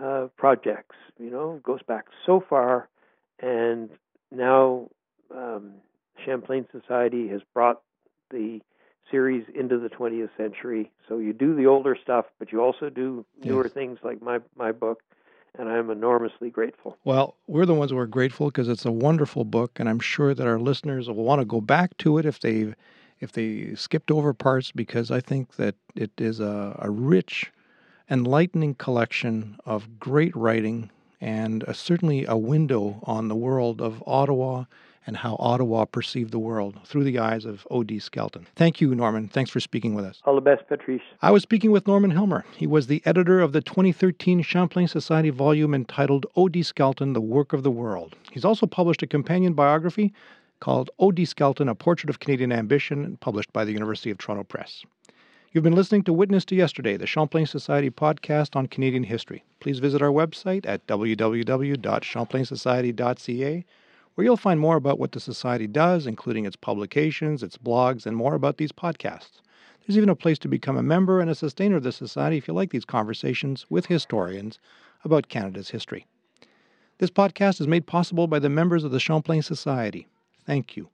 uh, 0.02 0.28
projects. 0.36 0.96
You 1.18 1.30
know, 1.30 1.54
it 1.56 1.62
goes 1.62 1.82
back 1.86 2.06
so 2.26 2.42
far, 2.48 2.88
and 3.40 3.90
now 4.30 4.88
um, 5.34 5.74
Champlain 6.24 6.66
Society 6.72 7.28
has 7.28 7.40
brought 7.54 7.82
the 8.30 8.60
series 9.10 9.44
into 9.54 9.78
the 9.78 9.88
20th 9.88 10.30
century. 10.36 10.90
So 11.08 11.18
you 11.18 11.32
do 11.32 11.54
the 11.54 11.66
older 11.66 11.96
stuff, 12.00 12.26
but 12.38 12.52
you 12.52 12.60
also 12.60 12.90
do 12.90 13.24
newer 13.42 13.64
yes. 13.64 13.72
things 13.72 13.98
like 14.02 14.22
my 14.22 14.38
my 14.56 14.72
book 14.72 15.02
and 15.58 15.68
I'm 15.68 15.90
enormously 15.90 16.50
grateful. 16.50 16.96
Well, 17.04 17.36
we're 17.46 17.66
the 17.66 17.74
ones 17.74 17.90
who 17.90 17.98
are 17.98 18.06
grateful 18.06 18.46
because 18.46 18.68
it's 18.68 18.84
a 18.84 18.92
wonderful 18.92 19.44
book, 19.44 19.80
and 19.80 19.88
I'm 19.88 19.98
sure 19.98 20.34
that 20.34 20.46
our 20.46 20.58
listeners 20.58 21.08
will 21.08 21.16
want 21.16 21.40
to 21.40 21.44
go 21.44 21.60
back 21.60 21.96
to 21.98 22.18
it 22.18 22.26
if 22.26 22.40
they've 22.40 22.74
if 23.20 23.32
they 23.32 23.74
skipped 23.74 24.12
over 24.12 24.32
parts 24.32 24.70
because 24.70 25.10
I 25.10 25.20
think 25.20 25.56
that 25.56 25.74
it 25.96 26.12
is 26.18 26.38
a, 26.38 26.78
a 26.80 26.88
rich, 26.88 27.50
enlightening 28.08 28.76
collection 28.76 29.58
of 29.66 29.98
great 29.98 30.34
writing 30.36 30.90
and 31.20 31.64
a, 31.64 31.74
certainly 31.74 32.24
a 32.26 32.36
window 32.36 33.00
on 33.02 33.26
the 33.26 33.34
world 33.34 33.80
of 33.80 34.04
Ottawa 34.06 34.64
and 35.08 35.16
how 35.16 35.36
Ottawa 35.40 35.86
perceived 35.86 36.32
the 36.32 36.38
world 36.38 36.78
through 36.84 37.02
the 37.02 37.18
eyes 37.18 37.46
of 37.46 37.66
O.D. 37.70 37.98
Skelton. 37.98 38.46
Thank 38.56 38.82
you, 38.82 38.94
Norman. 38.94 39.26
Thanks 39.26 39.50
for 39.50 39.58
speaking 39.58 39.94
with 39.94 40.04
us. 40.04 40.20
All 40.26 40.34
the 40.34 40.42
best, 40.42 40.68
Patrice. 40.68 41.00
I 41.22 41.30
was 41.30 41.42
speaking 41.42 41.70
with 41.70 41.86
Norman 41.86 42.10
Hillmer. 42.10 42.44
He 42.54 42.66
was 42.66 42.88
the 42.88 43.00
editor 43.06 43.40
of 43.40 43.52
the 43.52 43.62
2013 43.62 44.42
Champlain 44.42 44.86
Society 44.86 45.30
volume 45.30 45.72
entitled 45.72 46.26
O.D. 46.36 46.62
Skelton, 46.62 47.14
The 47.14 47.22
Work 47.22 47.54
of 47.54 47.62
the 47.62 47.70
World. 47.70 48.16
He's 48.30 48.44
also 48.44 48.66
published 48.66 49.02
a 49.02 49.06
companion 49.06 49.54
biography 49.54 50.12
called 50.60 50.90
O.D. 50.98 51.24
Skelton, 51.24 51.70
A 51.70 51.74
Portrait 51.74 52.10
of 52.10 52.20
Canadian 52.20 52.52
Ambition, 52.52 53.16
published 53.18 53.50
by 53.50 53.64
the 53.64 53.72
University 53.72 54.10
of 54.10 54.18
Toronto 54.18 54.44
Press. 54.44 54.84
You've 55.52 55.64
been 55.64 55.74
listening 55.74 56.02
to 56.02 56.12
Witness 56.12 56.44
to 56.44 56.54
Yesterday, 56.54 56.98
the 56.98 57.06
Champlain 57.06 57.46
Society 57.46 57.88
podcast 57.88 58.54
on 58.54 58.66
Canadian 58.66 59.04
history. 59.04 59.42
Please 59.60 59.78
visit 59.78 60.02
our 60.02 60.10
website 60.10 60.66
at 60.66 60.86
www.champlainsociety.ca, 60.86 63.64
where 64.18 64.24
you'll 64.24 64.36
find 64.36 64.58
more 64.58 64.74
about 64.74 64.98
what 64.98 65.12
the 65.12 65.20
Society 65.20 65.68
does, 65.68 66.04
including 66.04 66.44
its 66.44 66.56
publications, 66.56 67.40
its 67.44 67.56
blogs, 67.56 68.04
and 68.04 68.16
more 68.16 68.34
about 68.34 68.56
these 68.56 68.72
podcasts. 68.72 69.42
There's 69.86 69.96
even 69.96 70.08
a 70.08 70.16
place 70.16 70.40
to 70.40 70.48
become 70.48 70.76
a 70.76 70.82
member 70.82 71.20
and 71.20 71.30
a 71.30 71.36
sustainer 71.36 71.76
of 71.76 71.84
the 71.84 71.92
Society 71.92 72.36
if 72.36 72.48
you 72.48 72.52
like 72.54 72.72
these 72.72 72.84
conversations 72.84 73.64
with 73.70 73.86
historians 73.86 74.58
about 75.04 75.28
Canada's 75.28 75.70
history. 75.70 76.04
This 76.98 77.10
podcast 77.10 77.60
is 77.60 77.68
made 77.68 77.86
possible 77.86 78.26
by 78.26 78.40
the 78.40 78.48
members 78.48 78.82
of 78.82 78.90
the 78.90 78.98
Champlain 78.98 79.40
Society. 79.40 80.08
Thank 80.44 80.76
you. 80.76 80.88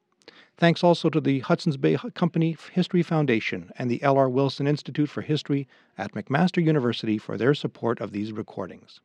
Thanks 0.59 0.85
also 0.85 1.09
to 1.09 1.19
the 1.19 1.41
Hudson's 1.41 1.79
Bay 1.79 1.97
Company 2.13 2.59
History 2.73 3.03
Foundation 3.03 3.71
and 3.79 3.91
the 3.91 4.03
L.R. 4.03 4.29
Wilson 4.29 4.67
Institute 4.67 5.09
for 5.09 5.23
History 5.23 5.67
at 5.97 6.13
McMaster 6.13 6.63
University 6.63 7.17
for 7.17 7.39
their 7.39 7.55
support 7.55 8.03
of 8.03 8.13
these 8.13 8.33
recordings. 8.33 9.01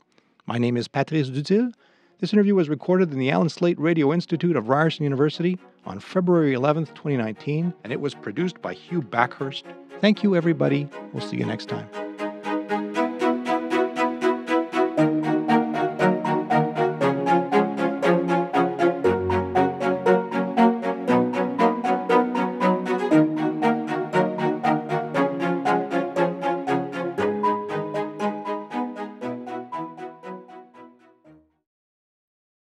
My 0.45 0.57
name 0.57 0.75
is 0.75 0.89
Patrice 0.89 1.29
Dutil. 1.29 1.71
This 2.19 2.33
interview 2.33 2.53
was 2.53 2.67
recorded 2.67 3.13
in 3.13 3.17
the 3.17 3.31
Allan 3.31 3.47
Slaight 3.47 3.79
Radio 3.79 4.11
Institute 4.11 4.57
of 4.57 4.67
Ryerson 4.67 5.05
University 5.05 5.57
on 5.85 6.01
February 6.01 6.53
11, 6.53 6.87
2019, 6.87 7.73
and 7.85 7.93
it 7.93 8.01
was 8.01 8.13
produced 8.13 8.61
by 8.61 8.73
Hugh 8.73 9.01
Backhurst. 9.01 9.63
Thank 10.01 10.21
you, 10.21 10.35
everybody. 10.35 10.89
We'll 11.13 11.25
see 11.25 11.37
you 11.37 11.45
next 11.45 11.69
time. 11.69 12.08